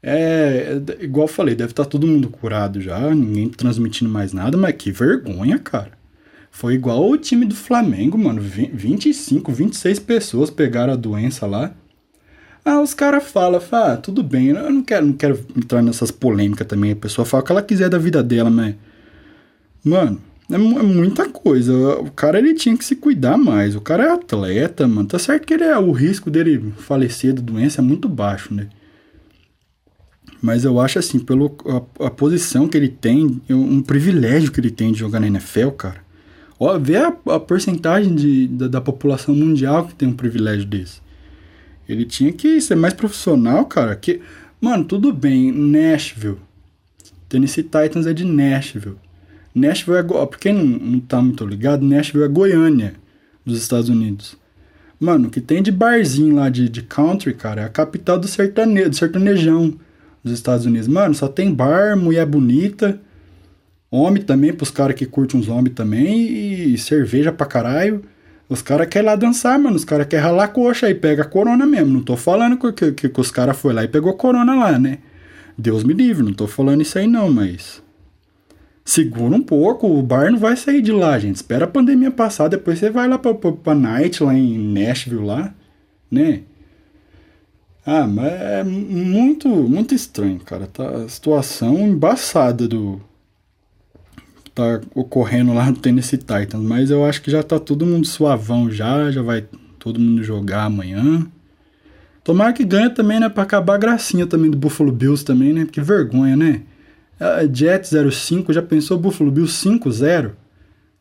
É, 0.03 0.79
é, 1.00 1.03
igual 1.03 1.24
eu 1.24 1.34
falei, 1.34 1.55
deve 1.55 1.72
estar 1.72 1.86
todo 1.86 2.05
mundo 2.05 2.29
curado 2.29 2.79
já, 2.79 3.10
ninguém 3.15 3.50
transmitindo 3.50 4.07
mais 4.07 4.34
nada, 4.34 4.55
mas 4.55 4.75
que 4.75 4.91
vergonha, 4.91 5.57
cara. 5.57 5.93
Foi 6.51 6.75
igual 6.75 7.10
o 7.10 7.17
time 7.17 7.43
do 7.43 7.55
Flamengo, 7.55 8.17
mano. 8.17 8.39
25, 8.39 9.51
26 9.51 10.00
pessoas 10.00 10.50
pegaram 10.50 10.93
a 10.93 10.95
doença 10.95 11.48
lá. 11.48 11.74
Ah, 12.65 12.81
os 12.81 12.95
caras 12.95 13.24
falam, 13.24 13.62
ah, 13.72 13.95
tudo 13.95 14.24
bem, 14.24 14.48
eu 14.48 14.72
não 14.72 14.84
quero, 14.84 15.05
não 15.05 15.13
quero 15.13 15.39
entrar 15.55 15.84
nessas 15.84 16.10
polêmicas 16.10 16.65
também. 16.65 16.91
A 16.91 16.95
pessoa 16.95 17.24
fala 17.24 17.43
o 17.43 17.45
que 17.45 17.51
ela 17.51 17.62
quiser 17.62 17.89
da 17.89 18.00
vida 18.00 18.24
dela, 18.24 18.50
mas. 18.50 18.75
Mano, 19.84 20.19
é, 20.50 20.55
é, 20.55 20.57
muita 20.57 21.29
coisa. 21.29 21.74
O 22.00 22.10
cara 22.12 22.39
ele 22.39 22.55
tinha 22.55 22.75
que 22.75 22.84
se 22.84 22.95
cuidar 22.95 23.38
mais. 23.38 23.75
O 23.75 23.81
cara 23.81 24.05
é 24.05 24.12
atleta, 24.12 24.88
mano. 24.88 25.07
Tá 25.07 25.19
certo 25.19 25.45
que 25.45 25.53
ele 25.53 25.63
é, 25.63 25.77
o 25.77 25.91
risco 25.91 26.31
dele 26.31 26.74
falecer 26.77 27.34
da 27.34 27.41
doença 27.41 27.81
é 27.81 27.84
muito 27.84 28.10
baixo, 28.10 28.53
né? 28.53 28.67
Mas 30.41 30.63
eu 30.63 30.79
acho 30.79 31.00
assim, 31.00 31.19
pelo 31.19 31.55
a, 32.00 32.05
a 32.05 32.10
posição 32.10 32.67
que 32.67 32.77
ele 32.77 32.89
tem, 32.89 33.41
um 33.50 33.81
privilégio 33.81 34.51
que 34.51 34.60
ele 34.60 34.72
tem 34.72 34.91
de 34.91 35.00
jogar 35.00 35.19
na 35.19 35.27
NFL, 35.27 35.69
cara. 35.69 36.03
Ó, 36.60 36.77
vê 36.79 36.98
a, 36.98 37.07
a 37.07 37.39
porcentagem 37.39 38.15
de, 38.15 38.48
da, 38.48 38.67
da, 38.67 38.81
população 38.81 39.36
mundial 39.36 39.88
que 39.88 39.95
tem 39.95 40.07
um 40.07 40.13
privilégio 40.13 40.65
desse. 40.65 41.01
Ele 41.88 42.06
tinha 42.06 42.32
que 42.32 42.60
ser 42.62 42.75
mais 42.75 42.94
profissional, 42.94 43.65
cara. 43.65 43.96
Que, 43.96 44.22
mano, 44.60 44.84
tudo 44.84 45.13
bem, 45.13 45.51
Nashville. 45.51 46.38
Tennessee 47.30 47.63
Titans 47.63 48.08
é 48.08 48.13
de 48.13 48.24
Nashville. 48.24 48.98
Nashville 49.54 49.98
é. 49.98 50.04
Go... 50.04 50.25
Pra 50.27 50.39
quem 50.39 50.54
não, 50.54 50.65
não 50.65 51.00
tá 51.00 51.22
muito 51.22 51.46
ligado, 51.46 51.86
Nashville 51.86 52.25
é 52.25 52.27
Goiânia, 52.27 52.94
dos 53.46 53.58
Estados 53.62 53.89
Unidos. 53.89 54.38
Mano, 55.00 55.27
o 55.27 55.32
que 55.32 55.42
tem 55.42 55.62
de 55.62 55.72
barzinho 55.72 56.36
lá 56.36 56.50
de, 56.50 56.70
de 56.70 56.82
country, 56.82 57.34
cara, 57.34 57.62
é 57.62 57.65
a 57.65 57.70
capital 57.70 58.18
do, 58.18 58.27
sertane... 58.27 58.89
do 58.89 58.96
sertanejão 58.96 59.74
dos 60.24 60.34
Estados 60.34 60.65
Unidos. 60.65 60.88
Mano, 60.88 61.13
só 61.13 61.27
tem 61.27 61.54
bar, 61.54 61.98
mulher 61.98 62.25
bonita, 62.25 63.00
homem 63.92 64.24
também, 64.24 64.54
pros 64.54 64.72
caras 64.72 64.96
que 64.96 65.06
curtem 65.06 65.39
uns 65.39 65.48
homens 65.48 65.75
também, 65.75 66.74
e 66.74 66.77
cerveja 66.77 67.32
pra 67.32 67.46
caralho. 67.46 68.01
Os 68.47 68.61
caras 68.61 68.87
querem 68.87 69.07
lá 69.07 69.15
dançar, 69.15 69.57
mano. 69.57 69.75
Os 69.75 69.85
caras 69.85 70.07
querem 70.07 70.23
ralar 70.23 70.49
coxa 70.49 70.89
e 70.89 70.95
pega 70.95 71.23
corona 71.23 71.65
mesmo. 71.65 71.93
Não 71.93 72.01
tô 72.01 72.15
falando 72.15 72.57
que, 72.73 72.91
que, 72.91 73.09
que 73.09 73.21
os 73.21 73.31
caras 73.31 73.57
foi 73.57 73.73
lá 73.73 73.83
e 73.83 73.87
pegou 73.87 74.13
corona 74.13 74.55
lá, 74.55 74.77
né? 74.77 74.99
Deus 75.57 75.83
me 75.83 75.93
livre, 75.93 76.23
não 76.23 76.33
tô 76.33 76.47
falando 76.47 76.81
isso 76.81 76.97
aí 76.97 77.07
não, 77.07 77.31
mas. 77.31 77.81
Segura 78.83 79.35
um 79.35 79.41
pouco, 79.41 79.87
o 79.87 80.01
bar 80.03 80.31
não 80.31 80.37
vai 80.37 80.55
sair 80.55 80.81
de 80.81 80.91
lá, 80.91 81.17
gente. 81.17 81.37
Espera 81.37 81.65
a 81.65 81.67
pandemia 81.67 82.11
passar, 82.11 82.47
depois 82.49 82.77
você 82.77 82.89
vai 82.89 83.07
lá 83.07 83.17
pra, 83.17 83.33
pra, 83.33 83.51
pra 83.51 83.73
Night, 83.73 84.23
lá 84.23 84.33
em 84.33 84.57
Nashville, 84.57 85.25
lá, 85.25 85.53
né? 86.11 86.41
Ah, 87.85 88.05
mas 88.07 88.31
é 88.31 88.63
muito, 88.63 89.47
muito 89.47 89.95
estranho, 89.95 90.39
cara. 90.39 90.67
Tá 90.67 90.87
a 90.87 91.09
situação 91.09 91.79
embaçada 91.79 92.67
do. 92.67 93.01
Tá 94.55 94.81
ocorrendo 94.95 95.53
lá 95.53 95.65
no 95.65 95.77
Tennessee 95.77 96.17
Titans. 96.17 96.63
Mas 96.63 96.89
eu 96.89 97.05
acho 97.05 97.21
que 97.21 97.29
já 97.29 97.43
tá 97.43 97.59
todo 97.59 97.85
mundo 97.85 98.07
suavão 98.07 98.71
já. 98.71 99.12
Já 99.12 99.21
vai 99.21 99.45
todo 99.77 100.00
mundo 100.00 100.24
jogar 100.24 100.63
amanhã. 100.63 101.27
Tomara 102.24 102.53
que 102.53 102.63
ganha 102.63 102.89
também, 102.89 103.19
né? 103.19 103.29
Pra 103.29 103.43
acabar 103.43 103.75
a 103.75 103.77
gracinha 103.77 104.25
também 104.25 104.50
do 104.50 104.57
Buffalo 104.57 104.91
Bills 104.91 105.24
também, 105.24 105.53
né? 105.53 105.67
Que 105.69 105.81
vergonha, 105.81 106.35
né? 106.35 106.62
A 107.19 107.45
Jet 107.45 107.88
05, 108.12 108.51
já 108.51 108.62
pensou 108.62 108.97
Buffalo 108.97 109.29
Bills 109.29 109.53
5-0? 109.63 110.31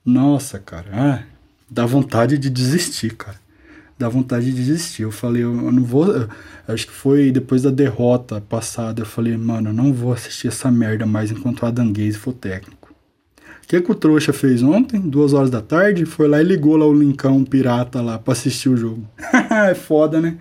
Nossa, 0.05 0.59
cara. 0.59 0.87
Ah, 0.93 1.23
dá 1.71 1.87
vontade 1.87 2.37
de 2.37 2.51
desistir, 2.51 3.15
cara 3.15 3.45
dá 3.99 4.09
vontade 4.09 4.47
de 4.47 4.53
desistir. 4.53 5.03
Eu 5.03 5.11
falei, 5.11 5.45
eu, 5.45 5.53
não 5.53 5.85
vou. 5.85 6.07
Eu, 6.07 6.29
acho 6.69 6.87
que 6.87 6.93
foi 6.93 7.31
depois 7.31 7.63
da 7.63 7.71
derrota 7.71 8.41
passada. 8.41 9.03
Eu 9.03 9.07
falei, 9.07 9.37
mano, 9.37 9.71
eu 9.71 9.75
não 9.75 9.93
vou 9.93 10.13
assistir 10.13 10.49
essa 10.49 10.71
merda 10.71 11.07
mais 11.07 11.31
enquanto 11.31 11.63
o 11.63 11.67
Adanguese 11.67 12.19
for 12.19 12.33
técnico. 12.33 12.84
O 13.65 13.67
que, 13.67 13.81
que 13.81 13.91
o 13.91 13.95
trouxa 13.95 14.33
fez 14.33 14.63
ontem, 14.63 15.01
duas 15.01 15.33
horas 15.33 15.49
da 15.49 15.63
tarde? 15.63 16.05
Foi 16.05 16.29
lá 16.29 16.39
e 16.41 16.45
ligou 16.45 16.77
lá 16.77 16.87
o 16.87 16.93
Lincão 16.93 17.43
pirata 17.45 18.03
lá 18.03 18.19
pra 18.19 18.33
assistir 18.33 18.69
o 18.69 18.77
jogo. 18.77 19.09
é 19.71 19.75
foda, 19.75 20.21
né? 20.21 20.39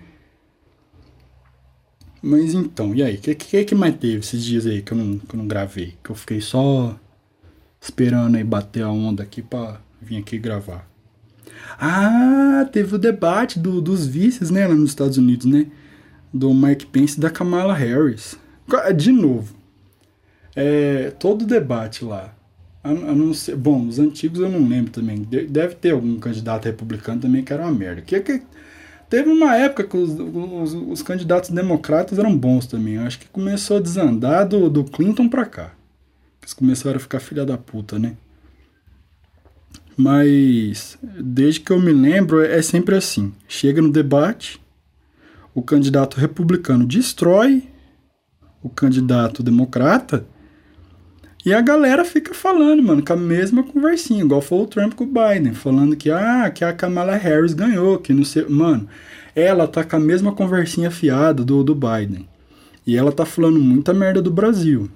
Mas 2.22 2.52
então, 2.52 2.94
e 2.94 3.02
aí? 3.02 3.14
O 3.16 3.18
que, 3.18 3.34
que, 3.34 3.64
que 3.64 3.74
mais 3.74 3.96
teve 3.96 4.18
esses 4.18 4.44
dias 4.44 4.66
aí 4.66 4.82
que 4.82 4.92
eu, 4.92 4.98
não, 4.98 5.18
que 5.18 5.34
eu 5.34 5.38
não 5.38 5.48
gravei? 5.48 5.94
Que 6.04 6.10
eu 6.10 6.14
fiquei 6.14 6.40
só 6.40 6.98
esperando 7.80 8.36
aí 8.36 8.44
bater 8.44 8.82
a 8.82 8.90
onda 8.90 9.22
aqui 9.22 9.40
pra 9.40 9.80
vir 10.00 10.18
aqui 10.18 10.38
gravar. 10.38 10.86
Ah, 11.78 12.68
teve 12.70 12.94
o 12.94 12.98
debate 12.98 13.58
do, 13.58 13.80
dos 13.80 14.06
vices, 14.06 14.50
né, 14.50 14.66
lá 14.66 14.74
nos 14.74 14.90
Estados 14.90 15.16
Unidos, 15.16 15.46
né? 15.46 15.66
Do 16.32 16.52
Mike 16.52 16.86
Pence 16.86 17.16
e 17.16 17.20
da 17.20 17.30
Kamala 17.30 17.74
Harris. 17.74 18.36
De 18.96 19.12
novo, 19.12 19.54
é, 20.54 21.10
todo 21.18 21.46
debate 21.46 22.04
lá. 22.04 22.33
A 22.84 22.92
não 22.92 23.32
ser, 23.32 23.56
bom, 23.56 23.86
os 23.86 23.98
antigos 23.98 24.40
eu 24.40 24.48
não 24.50 24.68
lembro 24.68 24.92
também. 24.92 25.22
Deve 25.22 25.74
ter 25.74 25.92
algum 25.92 26.18
candidato 26.18 26.66
republicano 26.66 27.18
também 27.18 27.42
que 27.42 27.50
era 27.50 27.62
uma 27.62 27.72
merda. 27.72 28.02
Que, 28.02 28.20
que, 28.20 28.42
teve 29.08 29.30
uma 29.30 29.56
época 29.56 29.84
que 29.84 29.96
os, 29.96 30.10
os, 30.10 30.74
os 30.74 31.02
candidatos 31.02 31.48
democratas 31.48 32.18
eram 32.18 32.36
bons 32.36 32.66
também. 32.66 32.96
Eu 32.96 33.02
acho 33.04 33.18
que 33.18 33.28
começou 33.28 33.78
a 33.78 33.80
desandar 33.80 34.46
do, 34.46 34.68
do 34.68 34.84
Clinton 34.84 35.30
pra 35.30 35.46
cá. 35.46 35.72
Eles 36.42 36.52
começaram 36.52 36.98
a 36.98 37.00
ficar 37.00 37.20
filha 37.20 37.46
da 37.46 37.56
puta, 37.56 37.98
né? 37.98 38.16
Mas 39.96 40.98
desde 41.02 41.60
que 41.60 41.70
eu 41.70 41.80
me 41.80 41.92
lembro 41.92 42.42
é 42.42 42.60
sempre 42.60 42.96
assim. 42.96 43.32
Chega 43.48 43.80
no 43.80 43.90
debate, 43.90 44.60
o 45.54 45.62
candidato 45.62 46.18
republicano 46.18 46.86
destrói 46.86 47.66
o 48.62 48.68
candidato 48.68 49.42
democrata 49.42 50.26
e 51.44 51.52
a 51.52 51.60
galera 51.60 52.04
fica 52.04 52.32
falando, 52.32 52.82
mano, 52.82 53.04
com 53.04 53.12
a 53.12 53.16
mesma 53.16 53.62
conversinha, 53.62 54.24
igual 54.24 54.40
foi 54.40 54.58
o 54.58 54.66
Trump 54.66 54.94
com 54.94 55.04
o 55.04 55.06
Biden, 55.06 55.52
falando 55.54 55.94
que 55.94 56.10
ah, 56.10 56.50
que 56.50 56.64
a 56.64 56.72
Kamala 56.72 57.16
Harris 57.16 57.52
ganhou, 57.52 57.98
que 57.98 58.12
não 58.12 58.24
sei, 58.24 58.46
mano, 58.46 58.88
ela 59.36 59.66
tá 59.68 59.84
com 59.84 59.96
a 59.96 60.00
mesma 60.00 60.32
conversinha 60.32 60.90
fiada 60.90 61.44
do 61.44 61.62
do 61.62 61.74
Biden. 61.74 62.28
E 62.86 62.96
ela 62.96 63.12
tá 63.12 63.24
falando 63.24 63.58
muita 63.58 63.94
merda 63.94 64.20
do 64.20 64.30
Brasil. 64.30 64.90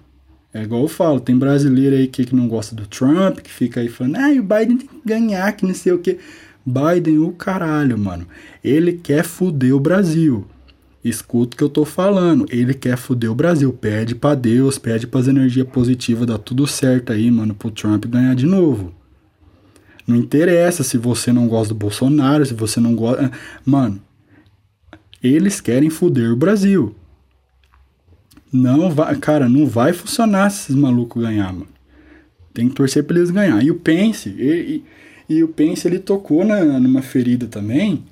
É 0.52 0.62
igual 0.62 0.82
eu 0.82 0.88
falo, 0.88 1.20
tem 1.20 1.36
brasileiro 1.36 1.96
aí 1.96 2.06
que, 2.06 2.24
que 2.24 2.34
não 2.34 2.48
gosta 2.48 2.74
do 2.74 2.86
Trump, 2.86 3.40
que 3.40 3.50
fica 3.50 3.80
aí 3.80 3.88
falando, 3.88 4.16
ah, 4.16 4.30
o 4.30 4.42
Biden 4.42 4.78
tem 4.78 4.88
que 4.88 5.00
ganhar, 5.04 5.52
que 5.52 5.66
não 5.66 5.74
sei 5.74 5.92
o 5.92 5.98
que. 5.98 6.18
Biden, 6.64 7.18
o 7.18 7.32
caralho, 7.32 7.98
mano. 7.98 8.26
Ele 8.62 8.92
quer 8.92 9.24
fuder 9.24 9.74
o 9.74 9.80
Brasil. 9.80 10.46
Escuta 11.04 11.54
o 11.54 11.58
que 11.58 11.64
eu 11.64 11.68
tô 11.68 11.84
falando. 11.84 12.46
Ele 12.50 12.74
quer 12.74 12.96
fuder 12.96 13.30
o 13.30 13.34
Brasil. 13.34 13.72
Pede 13.72 14.14
para 14.14 14.34
Deus, 14.34 14.78
pede 14.78 15.06
pras 15.06 15.28
energias 15.28 15.66
positivas, 15.68 16.26
dá 16.26 16.36
tudo 16.36 16.66
certo 16.66 17.12
aí, 17.12 17.30
mano, 17.30 17.54
pro 17.54 17.70
Trump 17.70 18.04
ganhar 18.06 18.34
de 18.34 18.46
novo. 18.46 18.92
Não 20.06 20.16
interessa 20.16 20.82
se 20.82 20.96
você 20.96 21.32
não 21.32 21.46
gosta 21.46 21.74
do 21.74 21.78
Bolsonaro, 21.78 22.44
se 22.44 22.54
você 22.54 22.80
não 22.80 22.94
gosta. 22.94 23.30
Mano, 23.64 24.00
eles 25.22 25.60
querem 25.60 25.90
fuder 25.90 26.32
o 26.32 26.36
Brasil. 26.36 26.94
Não 28.50 28.90
vai, 28.90 29.14
cara, 29.16 29.48
não 29.48 29.66
vai 29.66 29.92
funcionar 29.92 30.50
se 30.50 30.62
esses 30.62 30.74
malucos 30.74 31.22
ganhar, 31.22 31.52
mano. 31.52 31.68
Tem 32.54 32.68
que 32.68 32.74
torcer 32.74 33.04
pra 33.04 33.16
eles 33.16 33.30
ganhar. 33.30 33.62
E 33.62 33.70
o 33.70 33.74
Pence, 33.74 34.30
e, 34.30 34.82
e, 35.28 35.34
e 35.36 35.44
o 35.44 35.48
Pence 35.48 35.86
ele 35.86 35.98
tocou 35.98 36.44
na, 36.44 36.64
numa 36.80 37.02
ferida 37.02 37.46
também, 37.46 38.04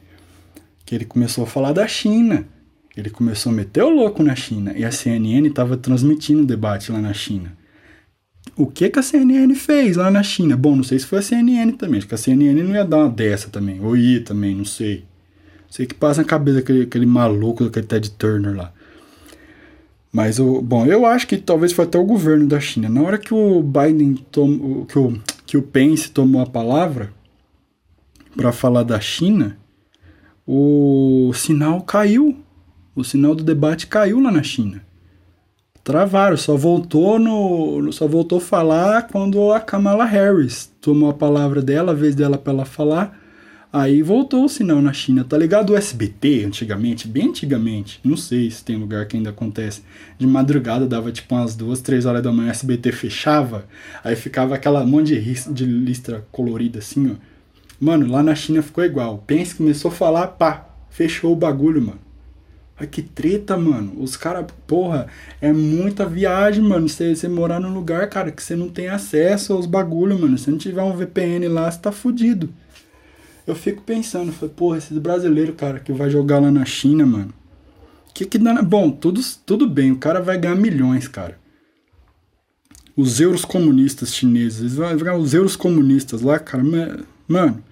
que 0.85 0.95
ele 0.95 1.05
começou 1.05 1.45
a 1.45 1.47
falar 1.47 1.73
da 1.73 1.89
China. 1.89 2.47
Ele 2.97 3.11
começou 3.11 3.53
a 3.53 3.55
meter 3.55 3.83
o 3.83 3.91
louco 3.91 4.23
na 4.23 4.35
China. 4.35 4.73
E 4.77 4.85
a 4.85 4.91
CNN 4.91 5.47
estava 5.49 5.77
transmitindo 5.77 6.43
o 6.43 6.47
debate 6.47 6.91
lá 6.91 7.01
na 7.01 7.13
China. 7.13 7.57
O 8.57 8.67
que, 8.67 8.89
que 8.89 8.99
a 8.99 9.03
CNN 9.03 9.55
fez 9.55 9.97
lá 9.97 10.11
na 10.11 10.23
China? 10.23 10.57
Bom, 10.57 10.77
não 10.77 10.85
sei 10.85 10.99
se 10.99 11.07
foi 11.07 11.19
a 11.19 11.23
CNN 11.23 11.73
também. 11.73 11.99
Acho 11.99 12.09
que 12.09 12.15
a 12.15 12.19
CNN 12.19 12.63
não 12.63 12.75
ia 12.75 12.85
dar 12.85 12.99
uma 12.99 13.11
dessa 13.11 13.51
também. 13.51 13.81
Ou 13.81 13.97
ia 13.97 14.23
também, 14.23 14.55
não 14.55 14.65
sei. 14.65 15.05
Sei 15.69 15.85
que 15.85 15.95
passa 15.95 16.23
na 16.23 16.27
cabeça 16.27 16.61
aquele, 16.61 16.83
aquele 16.83 17.07
maluco, 17.07 17.65
aquele 17.65 17.87
Ted 17.87 18.11
Turner 18.13 18.57
lá. 18.57 18.73
Mas 20.11 20.39
o 20.39 20.63
bom, 20.63 20.87
eu 20.87 21.05
acho 21.05 21.27
que 21.27 21.37
talvez 21.37 21.73
foi 21.73 21.85
até 21.85 21.99
o 21.99 22.05
governo 22.05 22.47
da 22.47 22.59
China. 22.59 22.89
Na 22.89 23.03
hora 23.03 23.19
que 23.19 23.35
o 23.35 23.63
Biden 23.63 24.15
que 24.15 24.99
o 24.99 25.21
que 25.45 25.57
o 25.59 25.63
Pence 25.63 26.11
tomou 26.11 26.41
a 26.41 26.47
palavra 26.47 27.13
para 28.35 28.51
falar 28.53 28.83
da 28.83 28.99
China, 28.99 29.59
o 30.47 31.33
sinal 31.35 31.83
caiu. 31.83 32.37
O 32.97 33.05
sinal 33.05 33.35
do 33.35 33.45
debate 33.45 33.87
caiu 33.87 34.19
lá 34.19 34.33
na 34.33 34.43
China. 34.43 34.81
Travaram, 35.85 36.37
só 36.37 36.57
voltou 36.57 37.19
no, 37.19 37.93
só 37.93 38.09
voltou 38.09 38.41
falar 38.41 39.03
quando 39.07 39.53
a 39.53 39.61
Kamala 39.61 40.05
Harris 40.07 40.73
tomou 40.81 41.11
a 41.11 41.15
palavra 41.15 41.61
dela, 41.61 41.93
a 41.93 41.95
vez 41.95 42.15
dela 42.15 42.39
para 42.39 42.55
ela 42.55 42.65
falar. 42.65 43.21
Aí 43.71 44.03
voltou 44.03 44.47
o 44.47 44.49
sinal 44.49 44.81
na 44.81 44.95
China, 44.95 45.23
tá 45.23 45.37
ligado? 45.37 45.75
O 45.75 45.77
SBT, 45.77 46.45
antigamente, 46.47 47.07
bem 47.07 47.29
antigamente, 47.29 48.01
não 48.03 48.17
sei 48.17 48.51
se 48.51 48.65
tem 48.65 48.77
lugar 48.77 49.07
que 49.07 49.19
ainda 49.19 49.29
acontece. 49.29 49.83
De 50.19 50.27
madrugada 50.27 50.87
dava 50.87 51.13
tipo 51.13 51.35
umas 51.35 51.55
duas, 51.55 51.83
três 51.83 52.07
horas 52.07 52.23
da 52.23 52.33
manhã, 52.33 52.49
o 52.49 52.51
SBT 52.53 52.93
fechava, 52.93 53.67
aí 54.03 54.17
ficava 54.17 54.55
aquela 54.55 54.87
monte 54.87 55.21
de, 55.21 55.53
de 55.53 55.67
listra 55.67 56.27
colorida 56.33 56.79
assim, 56.79 57.13
ó. 57.13 57.17
Mano, 57.79 58.11
lá 58.11 58.23
na 58.23 58.35
China 58.35 58.63
ficou 58.63 58.83
igual. 58.83 59.23
Pense 59.27 59.55
começou 59.55 59.91
a 59.91 59.95
falar, 59.95 60.29
pá, 60.29 60.67
fechou 60.89 61.35
o 61.35 61.37
bagulho, 61.37 61.83
mano. 61.83 62.06
Ai, 62.79 62.87
que 62.87 63.03
treta, 63.03 63.57
mano. 63.57 63.95
Os 63.99 64.17
caras, 64.17 64.47
porra, 64.67 65.07
é 65.41 65.53
muita 65.53 66.05
viagem, 66.05 66.63
mano. 66.63 66.89
Você 66.89 67.29
morar 67.29 67.59
num 67.59 67.73
lugar, 67.73 68.09
cara, 68.09 68.31
que 68.31 68.43
você 68.43 68.55
não 68.55 68.69
tem 68.69 68.89
acesso 68.89 69.55
aos 69.55 69.65
bagulhos, 69.65 70.21
mano. 70.21 70.37
Se 70.37 70.51
não 70.51 70.59
tiver 70.59 70.83
um 70.83 70.95
VPN 70.95 71.49
lá, 71.49 71.71
você 71.71 71.79
tá 71.79 71.91
fudido. 71.91 72.51
Eu 73.47 73.55
fico 73.55 73.81
pensando, 73.83 74.33
falei, 74.33 74.55
porra, 74.55 74.79
esses 74.79 74.99
brasileiros, 74.99 75.55
cara, 75.57 75.79
que 75.79 75.93
vai 75.93 76.11
jogar 76.11 76.41
lá 76.41 76.51
na 76.51 76.65
China, 76.65 77.07
mano. 77.07 77.33
Que 78.13 78.27
que 78.27 78.39
dá 78.39 78.53
na... 78.53 78.63
Bom, 78.63 78.91
tudo, 78.91 79.21
tudo 79.47 79.69
bem, 79.69 79.93
o 79.93 79.99
cara 79.99 80.21
vai 80.21 80.37
ganhar 80.37 80.57
milhões, 80.57 81.07
cara. 81.07 81.39
Os 82.97 83.21
euros 83.21 83.45
comunistas 83.45 84.15
chineses, 84.15 84.75
vão 84.75 84.97
ganhar 84.97 85.17
os 85.17 85.33
euros 85.33 85.55
comunistas 85.55 86.23
lá, 86.23 86.39
cara. 86.39 86.65
Mano, 87.29 87.63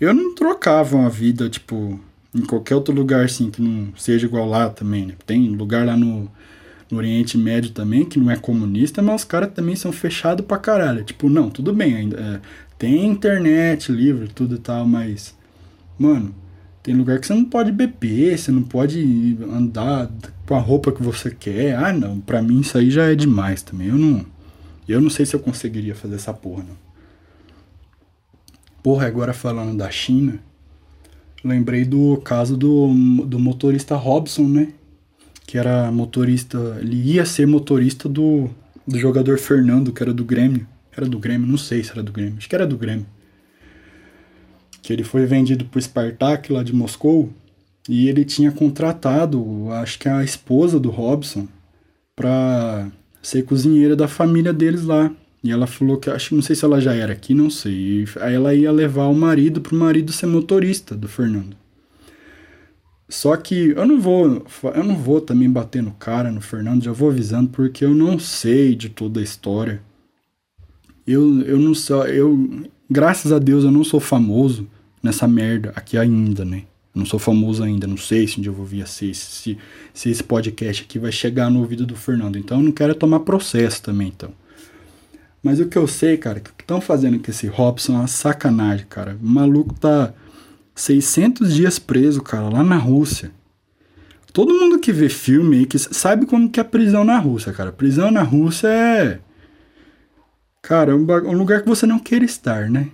eu 0.00 0.12
não 0.12 0.34
trocava 0.34 0.96
uma 0.96 1.08
vida, 1.08 1.48
tipo, 1.48 1.98
em 2.34 2.44
qualquer 2.44 2.74
outro 2.74 2.92
lugar, 2.92 3.24
assim, 3.24 3.50
que 3.50 3.62
não 3.62 3.94
seja 3.96 4.26
igual 4.26 4.48
lá 4.48 4.68
também, 4.68 5.06
né? 5.06 5.14
Tem 5.24 5.48
lugar 5.50 5.86
lá 5.86 5.96
no, 5.96 6.30
no 6.90 6.98
Oriente 6.98 7.38
Médio 7.38 7.70
também, 7.70 8.04
que 8.04 8.18
não 8.18 8.30
é 8.30 8.36
comunista, 8.36 9.00
mas 9.00 9.22
os 9.22 9.24
caras 9.24 9.52
também 9.52 9.76
são 9.76 9.92
fechados 9.92 10.44
pra 10.44 10.58
caralho. 10.58 11.04
Tipo, 11.04 11.28
não, 11.28 11.48
tudo 11.48 11.72
bem, 11.72 11.94
ainda 11.94 12.16
é, 12.20 12.40
tem 12.76 13.06
internet 13.06 13.92
livre, 13.92 14.28
tudo 14.28 14.56
e 14.56 14.58
tal, 14.58 14.84
mas, 14.86 15.36
mano, 15.98 16.34
tem 16.82 16.94
lugar 16.94 17.18
que 17.18 17.26
você 17.26 17.34
não 17.34 17.44
pode 17.44 17.70
beber, 17.70 18.36
você 18.36 18.50
não 18.50 18.62
pode 18.62 19.38
andar 19.50 20.10
com 20.46 20.54
a 20.54 20.58
roupa 20.58 20.92
que 20.92 21.02
você 21.02 21.30
quer. 21.30 21.76
Ah, 21.76 21.92
não, 21.92 22.20
pra 22.20 22.42
mim 22.42 22.60
isso 22.60 22.76
aí 22.76 22.90
já 22.90 23.04
é 23.04 23.14
demais 23.14 23.62
também. 23.62 23.88
Eu 23.88 23.96
não, 23.96 24.26
eu 24.88 25.00
não 25.00 25.08
sei 25.08 25.24
se 25.24 25.34
eu 25.34 25.40
conseguiria 25.40 25.94
fazer 25.94 26.16
essa 26.16 26.34
porra, 26.34 26.64
não. 26.64 26.84
Porra, 28.82 29.06
agora 29.06 29.32
falando 29.32 29.78
da 29.78 29.90
China, 29.90 30.40
lembrei 31.44 31.84
do 31.84 32.16
caso 32.18 32.56
do, 32.56 32.88
do 33.26 33.38
motorista 33.38 33.94
Robson, 33.94 34.48
né? 34.48 34.68
Que 35.46 35.58
era 35.58 35.92
motorista, 35.92 36.78
ele 36.80 36.96
ia 36.96 37.24
ser 37.24 37.46
motorista 37.46 38.08
do, 38.08 38.48
do 38.86 38.98
jogador 38.98 39.38
Fernando, 39.38 39.92
que 39.92 40.02
era 40.02 40.12
do 40.12 40.24
Grêmio. 40.24 40.66
Era 40.96 41.06
do 41.06 41.18
Grêmio, 41.18 41.46
não 41.46 41.58
sei 41.58 41.82
se 41.84 41.90
era 41.90 42.02
do 42.02 42.12
Grêmio, 42.12 42.36
acho 42.38 42.48
que 42.48 42.54
era 42.54 42.66
do 42.66 42.78
Grêmio. 42.78 43.06
Que 44.80 44.92
ele 44.92 45.04
foi 45.04 45.26
vendido 45.26 45.64
pro 45.64 45.80
Spartak 45.80 46.52
lá 46.52 46.62
de 46.62 46.74
Moscou 46.74 47.30
e 47.88 48.08
ele 48.08 48.24
tinha 48.24 48.50
contratado, 48.50 49.70
acho 49.72 49.98
que 49.98 50.08
a 50.08 50.24
esposa 50.24 50.80
do 50.80 50.90
Robson, 50.90 51.46
pra 52.16 52.90
ser 53.22 53.44
cozinheira 53.44 53.96
da 53.96 54.08
família 54.08 54.52
deles 54.52 54.84
lá. 54.84 55.10
E 55.44 55.52
ela 55.52 55.66
falou 55.66 55.98
que, 55.98 56.08
acho 56.08 56.34
não 56.34 56.40
sei 56.40 56.56
se 56.56 56.64
ela 56.64 56.80
já 56.80 56.94
era 56.94 57.12
aqui, 57.12 57.34
não 57.34 57.50
sei. 57.50 58.06
Aí 58.22 58.34
ela 58.34 58.54
ia 58.54 58.72
levar 58.72 59.08
o 59.08 59.14
marido 59.14 59.60
pro 59.60 59.76
marido 59.76 60.10
ser 60.10 60.24
motorista 60.24 60.96
do 60.96 61.06
Fernando. 61.06 61.54
Só 63.10 63.36
que 63.36 63.74
eu 63.76 63.86
não 63.86 64.00
vou, 64.00 64.46
eu 64.74 64.82
não 64.82 64.96
vou 64.96 65.20
também 65.20 65.50
bater 65.50 65.82
no 65.82 65.90
cara, 65.92 66.32
no 66.32 66.40
Fernando, 66.40 66.82
já 66.82 66.92
vou 66.92 67.10
avisando, 67.10 67.50
porque 67.50 67.84
eu 67.84 67.94
não 67.94 68.18
sei 68.18 68.74
de 68.74 68.88
toda 68.88 69.20
a 69.20 69.22
história. 69.22 69.82
Eu, 71.06 71.42
eu 71.42 71.58
não 71.58 71.74
sou, 71.74 72.06
eu, 72.06 72.66
graças 72.90 73.30
a 73.30 73.38
Deus 73.38 73.64
eu 73.64 73.70
não 73.70 73.84
sou 73.84 74.00
famoso 74.00 74.66
nessa 75.02 75.28
merda 75.28 75.74
aqui 75.76 75.98
ainda, 75.98 76.42
né? 76.42 76.62
Não 76.94 77.04
sou 77.04 77.18
famoso 77.20 77.62
ainda, 77.62 77.86
não 77.86 77.98
sei 77.98 78.26
se 78.26 78.38
um 78.38 78.42
dia 78.42 78.50
eu 78.50 78.54
vou 78.54 78.64
vir 78.64 78.82
a 78.82 78.86
ser, 78.86 79.14
se, 79.14 79.58
se 79.92 80.08
esse 80.08 80.24
podcast 80.24 80.84
aqui 80.84 80.98
vai 80.98 81.12
chegar 81.12 81.50
no 81.50 81.60
ouvido 81.60 81.84
do 81.84 81.94
Fernando. 81.94 82.38
Então 82.38 82.60
eu 82.60 82.64
não 82.64 82.72
quero 82.72 82.94
tomar 82.94 83.20
processo 83.20 83.82
também, 83.82 84.08
então. 84.08 84.32
Mas 85.44 85.60
o 85.60 85.66
que 85.66 85.76
eu 85.76 85.86
sei, 85.86 86.16
cara, 86.16 86.40
que 86.40 86.50
o 86.50 86.54
que 86.54 86.62
estão 86.62 86.80
fazendo 86.80 87.18
com 87.18 87.30
esse 87.30 87.46
Robson 87.46 87.92
é 87.92 87.96
uma 87.96 88.06
sacanagem, 88.06 88.86
cara. 88.88 89.18
O 89.22 89.26
maluco 89.26 89.74
tá 89.74 90.14
600 90.74 91.52
dias 91.52 91.78
preso, 91.78 92.22
cara, 92.22 92.48
lá 92.48 92.64
na 92.64 92.78
Rússia. 92.78 93.30
Todo 94.32 94.54
mundo 94.54 94.78
que 94.78 94.90
vê 94.90 95.10
filme 95.10 95.58
aí 95.58 95.66
que 95.66 95.78
sabe 95.78 96.24
como 96.24 96.48
que 96.48 96.58
é 96.58 96.62
a 96.62 96.64
prisão 96.64 97.04
na 97.04 97.18
Rússia, 97.18 97.52
cara. 97.52 97.70
Prisão 97.70 98.10
na 98.10 98.22
Rússia 98.22 98.68
é. 98.68 99.20
Cara, 100.62 100.92
é 100.92 100.94
um, 100.94 101.02
um 101.02 101.36
lugar 101.36 101.60
que 101.60 101.68
você 101.68 101.86
não 101.86 101.98
queira 101.98 102.24
estar, 102.24 102.70
né? 102.70 102.88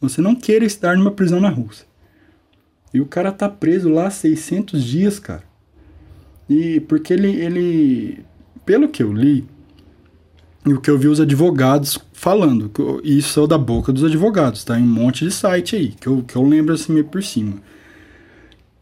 Você 0.00 0.22
não 0.22 0.36
queira 0.36 0.64
estar 0.64 0.96
numa 0.96 1.10
prisão 1.10 1.40
na 1.40 1.48
Rússia. 1.48 1.84
E 2.94 3.00
o 3.00 3.06
cara 3.06 3.32
tá 3.32 3.48
preso 3.48 3.88
lá 3.88 4.08
600 4.08 4.84
dias, 4.84 5.18
cara. 5.18 5.42
E 6.48 6.78
porque 6.78 7.12
ele, 7.12 7.32
ele. 7.40 8.24
Pelo 8.64 8.88
que 8.88 9.02
eu 9.02 9.12
li, 9.12 9.44
e 10.70 10.74
o 10.74 10.80
que 10.80 10.90
eu 10.90 10.98
vi 10.98 11.08
os 11.08 11.20
advogados 11.20 11.98
falando, 12.12 12.70
isso 13.04 13.42
é 13.42 13.46
da 13.46 13.58
boca 13.58 13.92
dos 13.92 14.04
advogados, 14.04 14.64
tá? 14.64 14.78
Em 14.78 14.82
um 14.82 14.86
monte 14.86 15.24
de 15.24 15.30
site 15.30 15.76
aí, 15.76 15.88
que 15.88 16.06
eu, 16.06 16.22
que 16.26 16.36
eu 16.36 16.42
lembro 16.42 16.74
assim 16.74 16.92
meio 16.92 17.04
por 17.06 17.22
cima. 17.22 17.54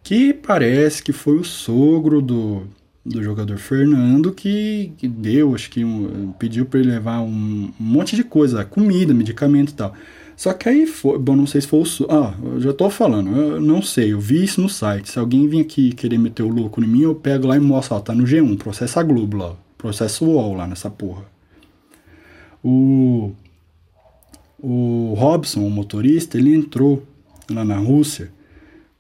Que 0.03 0.33
parece 0.33 1.03
que 1.03 1.13
foi 1.13 1.37
o 1.37 1.45
sogro 1.45 2.23
do, 2.23 2.63
do 3.05 3.23
jogador 3.23 3.59
Fernando 3.59 4.33
que, 4.33 4.93
que 4.97 5.09
deu, 5.09 5.55
acho 5.55 5.69
que 5.71 5.85
um- 5.85 6.33
pediu 6.39 6.65
para 6.67 6.79
ele 6.81 6.91
levar 6.91 7.21
um, 7.21 7.71
um 7.81 7.85
monte 7.85 8.15
de 8.15 8.23
coisa, 8.23 8.65
comida, 8.65 9.13
medicamento 9.13 9.71
e 9.71 9.75
tal. 9.75 9.93
Só 10.37 10.53
que 10.53 10.69
aí 10.69 10.87
foi, 10.87 11.19
bom, 11.19 11.35
não 11.35 11.47
sei 11.47 11.61
se 11.63 11.67
foi 11.67 11.81
o 11.81 11.85
so- 11.85 12.07
Ah, 12.11 12.35
eu 12.55 12.61
já 12.61 12.73
tô 12.73 12.89
falando, 12.91 13.31
eu 13.35 13.61
não 13.61 13.83
sei, 13.83 14.13
eu 14.13 14.21
vi 14.21 14.45
isso 14.45 14.61
no 14.61 14.69
site. 14.69 15.11
Se 15.11 15.19
alguém 15.19 15.49
vir 15.49 15.61
aqui 15.61 15.93
querer 15.93 16.19
meter 16.19 16.43
o 16.43 16.49
louco 16.49 16.83
em 16.83 16.87
mim, 16.87 17.03
eu 17.03 17.15
pego 17.15 17.47
lá 17.49 17.57
e 17.57 17.61
mostro, 17.61 17.97
ó, 17.97 18.01
tá 18.01 18.15
no 18.15 18.25
G1, 18.25 18.57
processo 18.59 19.01
a 19.01 19.03
Globo 19.03 19.37
lá, 19.39 19.47
ó, 19.51 19.55
processo 19.79 20.25
UOL 20.25 20.55
lá 20.55 20.67
nessa 20.67 20.91
porra. 20.91 21.25
O, 22.69 23.33
o 24.59 25.15
Robson, 25.17 25.65
o 25.65 25.71
motorista, 25.71 26.37
ele 26.37 26.53
entrou 26.53 27.01
lá 27.49 27.65
na 27.65 27.77
Rússia 27.77 28.33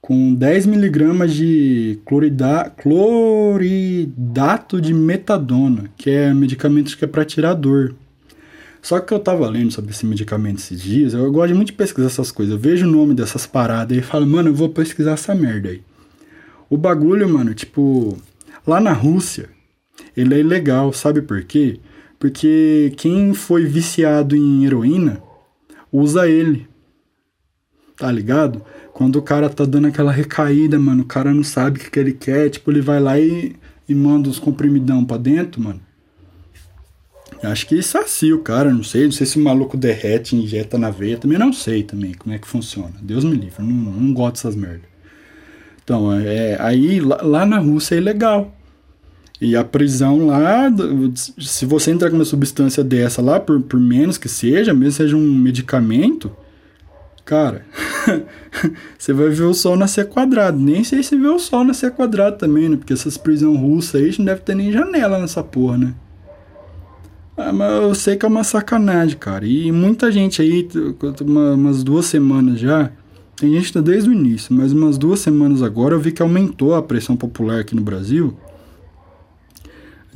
com 0.00 0.32
10 0.32 0.66
miligramas 0.66 1.34
de 1.34 1.98
clorida, 2.06 2.72
cloridato 2.76 4.80
de 4.80 4.94
metadona, 4.94 5.90
que 5.96 6.08
é 6.08 6.32
medicamento 6.32 6.96
que 6.96 7.04
é 7.04 7.08
para 7.08 7.24
tirar 7.24 7.54
dor. 7.54 7.96
Só 8.80 9.00
que 9.00 9.12
eu 9.12 9.18
tava 9.18 9.48
lendo 9.48 9.72
sobre 9.72 9.90
esse 9.90 10.06
medicamento 10.06 10.58
esses 10.58 10.80
dias, 10.80 11.12
eu 11.12 11.32
gosto 11.32 11.56
muito 11.56 11.66
de 11.66 11.72
pesquisar 11.72 12.06
essas 12.06 12.30
coisas. 12.30 12.54
Eu 12.54 12.60
vejo 12.60 12.86
o 12.86 12.90
nome 12.90 13.14
dessas 13.14 13.48
paradas 13.48 13.98
e 13.98 14.00
falo, 14.00 14.28
mano, 14.28 14.50
eu 14.50 14.54
vou 14.54 14.68
pesquisar 14.68 15.14
essa 15.14 15.34
merda 15.34 15.70
aí. 15.70 15.82
O 16.70 16.76
bagulho, 16.76 17.28
mano, 17.28 17.52
tipo, 17.52 18.16
lá 18.64 18.80
na 18.80 18.92
Rússia, 18.92 19.48
ele 20.16 20.34
é 20.34 20.38
ilegal, 20.38 20.92
sabe 20.92 21.20
por 21.20 21.42
quê? 21.42 21.80
Porque 22.18 22.92
quem 22.96 23.34
foi 23.34 23.64
viciado 23.64 24.34
em 24.34 24.64
heroína 24.64 25.22
usa 25.92 26.28
ele. 26.28 26.66
Tá 27.96 28.10
ligado? 28.10 28.62
Quando 28.92 29.16
o 29.16 29.22
cara 29.22 29.48
tá 29.48 29.64
dando 29.64 29.88
aquela 29.88 30.12
recaída, 30.12 30.78
mano, 30.78 31.02
o 31.02 31.06
cara 31.06 31.32
não 31.32 31.42
sabe 31.42 31.78
o 31.78 31.82
que, 31.82 31.90
que 31.90 31.98
ele 31.98 32.12
quer, 32.12 32.48
tipo, 32.50 32.70
ele 32.70 32.80
vai 32.80 33.00
lá 33.00 33.18
e, 33.18 33.54
e 33.88 33.94
manda 33.94 34.28
os 34.28 34.38
comprimidão 34.38 35.04
pra 35.04 35.16
dentro, 35.16 35.62
mano. 35.62 35.80
Acho 37.42 37.66
que 37.66 37.82
sacia 37.82 38.34
o 38.34 38.40
cara, 38.40 38.72
não 38.72 38.82
sei. 38.82 39.04
Não 39.04 39.12
sei 39.12 39.26
se 39.26 39.38
o 39.38 39.44
maluco 39.44 39.76
derrete, 39.76 40.34
injeta 40.34 40.78
na 40.78 40.90
veia. 40.90 41.18
Também 41.18 41.38
não 41.38 41.52
sei 41.52 41.82
também 41.82 42.14
como 42.14 42.34
é 42.34 42.38
que 42.38 42.46
funciona. 42.46 42.94
Deus 43.02 43.24
me 43.24 43.36
livre, 43.36 43.62
não, 43.62 43.92
não 43.92 44.12
gosto 44.12 44.34
dessas 44.34 44.56
merdas. 44.56 44.88
Então, 45.84 46.12
é, 46.12 46.56
aí 46.60 46.98
lá, 47.00 47.20
lá 47.22 47.46
na 47.46 47.58
Rússia 47.58 47.94
é 47.94 47.98
ilegal. 47.98 48.55
E 49.40 49.54
a 49.54 49.62
prisão 49.62 50.26
lá, 50.26 50.72
se 51.14 51.66
você 51.66 51.90
entrar 51.90 52.08
com 52.08 52.16
uma 52.16 52.24
substância 52.24 52.82
dessa 52.82 53.20
lá, 53.20 53.38
por, 53.38 53.60
por 53.60 53.78
menos 53.78 54.16
que 54.16 54.28
seja, 54.28 54.72
mesmo 54.72 54.92
seja 54.92 55.16
um 55.16 55.38
medicamento, 55.38 56.32
cara, 57.22 57.66
você 58.98 59.12
vai 59.12 59.28
ver 59.28 59.42
o 59.42 59.52
sol 59.52 59.76
nascer 59.76 60.08
quadrado. 60.08 60.58
Nem 60.58 60.82
sei 60.82 61.02
se 61.02 61.16
vê 61.16 61.28
o 61.28 61.38
sol 61.38 61.64
nascer 61.64 61.90
quadrado 61.90 62.38
também, 62.38 62.68
né? 62.68 62.76
Porque 62.76 62.94
essas 62.94 63.18
prisões 63.18 63.60
russas 63.60 64.00
aí 64.00 64.14
não 64.18 64.24
deve 64.24 64.40
ter 64.40 64.54
nem 64.54 64.72
janela 64.72 65.18
nessa 65.18 65.42
porra, 65.42 65.76
né? 65.76 65.94
Ah, 67.36 67.52
mas 67.52 67.70
eu 67.82 67.94
sei 67.94 68.16
que 68.16 68.24
é 68.24 68.28
uma 68.28 68.42
sacanagem, 68.42 69.18
cara. 69.18 69.44
E 69.44 69.70
muita 69.70 70.10
gente 70.10 70.40
aí, 70.40 70.66
uma, 71.20 71.52
umas 71.52 71.84
duas 71.84 72.06
semanas 72.06 72.58
já, 72.58 72.90
tem 73.36 73.52
gente 73.52 73.70
tá 73.70 73.82
desde 73.82 74.08
o 74.08 74.12
início, 74.14 74.54
mas 74.54 74.72
umas 74.72 74.96
duas 74.96 75.20
semanas 75.20 75.62
agora 75.62 75.94
eu 75.94 76.00
vi 76.00 76.12
que 76.12 76.22
aumentou 76.22 76.74
a 76.74 76.82
pressão 76.82 77.14
popular 77.14 77.60
aqui 77.60 77.76
no 77.76 77.82
Brasil 77.82 78.34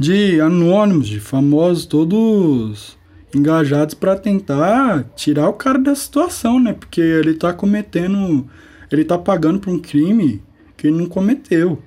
de 0.00 0.40
anônimos, 0.40 1.06
de 1.08 1.20
famosos, 1.20 1.84
todos 1.84 2.96
engajados 3.34 3.92
para 3.92 4.16
tentar 4.16 5.04
tirar 5.14 5.46
o 5.50 5.52
cara 5.52 5.78
da 5.78 5.94
situação, 5.94 6.58
né? 6.58 6.72
Porque 6.72 7.02
ele 7.02 7.34
tá 7.34 7.52
cometendo, 7.52 8.48
ele 8.90 9.04
tá 9.04 9.18
pagando 9.18 9.60
por 9.60 9.68
um 9.68 9.78
crime 9.78 10.42
que 10.74 10.86
ele 10.86 10.96
não 10.96 11.04
cometeu. 11.04 11.82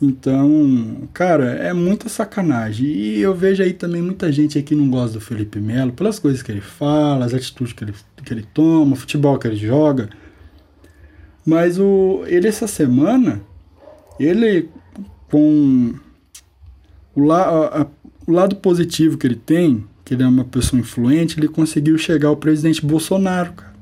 Então, 0.00 1.08
cara, 1.12 1.46
é 1.46 1.72
muita 1.72 2.08
sacanagem. 2.08 2.86
E 2.86 3.18
eu 3.18 3.34
vejo 3.34 3.60
aí 3.60 3.72
também 3.72 4.02
muita 4.02 4.30
gente 4.30 4.56
aí 4.56 4.62
que 4.62 4.76
não 4.76 4.88
gosta 4.88 5.18
do 5.18 5.20
Felipe 5.20 5.58
Melo, 5.58 5.92
pelas 5.92 6.20
coisas 6.20 6.40
que 6.40 6.52
ele 6.52 6.60
fala, 6.60 7.24
as 7.24 7.34
atitudes 7.34 7.72
que 7.72 7.82
ele, 7.82 7.94
que 8.24 8.32
ele 8.32 8.46
toma, 8.54 8.92
o 8.92 8.96
futebol 8.96 9.36
que 9.36 9.48
ele 9.48 9.56
joga. 9.56 10.08
Mas 11.44 11.76
o, 11.76 12.22
ele 12.28 12.46
essa 12.46 12.68
semana, 12.68 13.40
ele 14.20 14.68
com 15.28 15.96
o, 17.18 17.24
la, 17.24 17.82
a, 17.82 17.86
o 18.26 18.32
lado 18.32 18.56
positivo 18.56 19.18
que 19.18 19.26
ele 19.26 19.34
tem, 19.34 19.84
que 20.04 20.14
ele 20.14 20.22
é 20.22 20.26
uma 20.26 20.44
pessoa 20.44 20.78
influente, 20.78 21.38
ele 21.38 21.48
conseguiu 21.48 21.98
chegar 21.98 22.28
ao 22.28 22.36
presidente 22.36 22.84
Bolsonaro, 22.86 23.52
cara. 23.54 23.72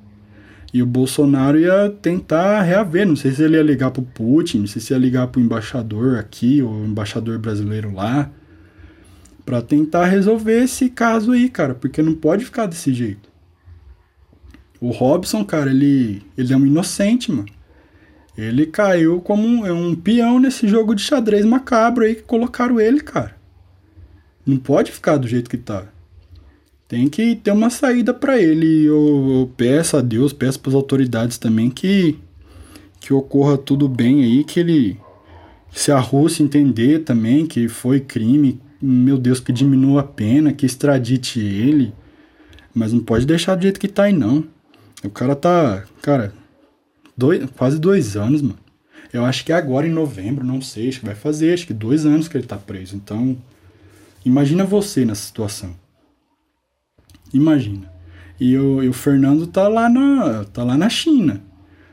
E 0.72 0.82
o 0.82 0.86
Bolsonaro 0.86 1.58
ia 1.58 1.90
tentar 2.02 2.62
reaver, 2.62 3.06
não 3.06 3.16
sei 3.16 3.32
se 3.32 3.42
ele 3.42 3.56
ia 3.56 3.62
ligar 3.62 3.90
pro 3.90 4.02
Putin, 4.02 4.60
não 4.60 4.66
sei 4.66 4.80
se 4.80 4.92
ia 4.92 4.98
ligar 4.98 5.26
pro 5.28 5.40
embaixador 5.40 6.18
aqui, 6.18 6.62
ou 6.62 6.84
embaixador 6.84 7.38
brasileiro 7.38 7.94
lá, 7.94 8.30
para 9.44 9.62
tentar 9.62 10.06
resolver 10.06 10.64
esse 10.64 10.90
caso 10.90 11.32
aí, 11.32 11.48
cara, 11.48 11.74
porque 11.74 12.02
não 12.02 12.14
pode 12.14 12.44
ficar 12.44 12.66
desse 12.66 12.92
jeito. 12.92 13.30
O 14.80 14.90
Robson, 14.90 15.44
cara, 15.44 15.70
ele, 15.70 16.22
ele 16.36 16.52
é 16.52 16.56
um 16.56 16.66
inocente, 16.66 17.30
mano. 17.30 17.48
Ele 18.36 18.66
caiu 18.66 19.20
como 19.20 19.46
um, 19.46 19.66
é 19.66 19.72
um 19.72 19.94
peão 19.94 20.38
nesse 20.38 20.68
jogo 20.68 20.94
de 20.94 21.02
xadrez 21.02 21.44
macabro 21.44 22.04
aí 22.04 22.14
que 22.14 22.22
colocaram 22.22 22.78
ele, 22.78 23.00
cara. 23.00 23.34
Não 24.44 24.58
pode 24.58 24.92
ficar 24.92 25.16
do 25.16 25.26
jeito 25.26 25.48
que 25.48 25.56
tá. 25.56 25.86
Tem 26.86 27.08
que 27.08 27.34
ter 27.34 27.50
uma 27.50 27.70
saída 27.70 28.12
para 28.12 28.40
ele. 28.40 28.84
Eu, 28.84 29.40
eu, 29.40 29.52
peço 29.56 29.96
a 29.96 30.00
Deus, 30.00 30.32
peço 30.32 30.60
para 30.60 30.70
as 30.70 30.74
autoridades 30.74 31.38
também 31.38 31.70
que 31.70 32.18
que 33.00 33.12
ocorra 33.12 33.56
tudo 33.56 33.88
bem 33.88 34.24
aí, 34.24 34.42
que 34.42 34.58
ele 34.58 34.98
se 35.70 35.92
a 35.92 35.98
Rússia 35.98 36.42
entender 36.42 37.00
também 37.00 37.46
que 37.46 37.68
foi 37.68 38.00
crime, 38.00 38.60
meu 38.80 39.16
Deus, 39.18 39.38
que 39.38 39.52
diminua 39.52 40.00
a 40.00 40.04
pena, 40.04 40.52
que 40.52 40.66
extradite 40.66 41.38
ele. 41.38 41.94
Mas 42.74 42.92
não 42.92 43.00
pode 43.00 43.26
deixar 43.26 43.54
do 43.54 43.62
jeito 43.62 43.78
que 43.78 43.86
tá 43.86 44.04
aí, 44.04 44.12
não. 44.12 44.44
O 45.04 45.10
cara 45.10 45.36
tá, 45.36 45.84
cara, 46.02 46.32
dois, 47.16 47.48
quase 47.56 47.78
dois 47.78 48.16
anos, 48.16 48.42
mano. 48.42 48.58
Eu 49.12 49.24
acho 49.24 49.44
que 49.44 49.52
agora 49.52 49.86
em 49.86 49.92
novembro, 49.92 50.44
não 50.44 50.60
sei, 50.60 50.88
acho 50.88 51.00
que 51.00 51.06
vai 51.06 51.14
fazer, 51.14 51.54
acho 51.54 51.66
que 51.66 51.72
dois 51.72 52.04
anos 52.04 52.28
que 52.28 52.36
ele 52.36 52.46
tá 52.46 52.56
preso. 52.56 52.96
Então, 52.96 53.36
imagina 54.24 54.64
você 54.64 55.04
nessa 55.04 55.22
situação. 55.22 55.74
Imagina. 57.32 57.90
E 58.38 58.56
o, 58.58 58.82
e 58.82 58.88
o 58.88 58.92
Fernando 58.92 59.46
tá 59.46 59.68
lá 59.68 59.88
na, 59.88 60.44
tá 60.44 60.62
lá 60.62 60.76
na 60.76 60.88
China. 60.88 61.42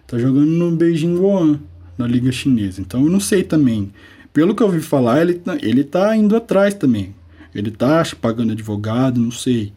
Tá 0.05 0.17
jogando 0.17 0.47
no 0.47 0.75
Beijing 0.75 1.15
Goan, 1.15 1.59
na 1.97 2.05
Liga 2.05 2.31
Chinesa. 2.31 2.81
Então 2.81 3.03
eu 3.03 3.09
não 3.09 3.19
sei 3.19 3.43
também. 3.43 3.93
Pelo 4.33 4.55
que 4.55 4.61
eu 4.61 4.67
ouvi 4.67 4.81
falar, 4.81 5.21
ele, 5.21 5.35
tá, 5.35 5.57
ele 5.61 5.83
tá 5.83 6.15
indo 6.15 6.35
atrás 6.35 6.73
também. 6.73 7.15
Ele 7.53 7.71
tá 7.71 8.03
pagando 8.19 8.51
advogado, 8.51 9.19
não 9.19 9.31
sei. 9.31 9.71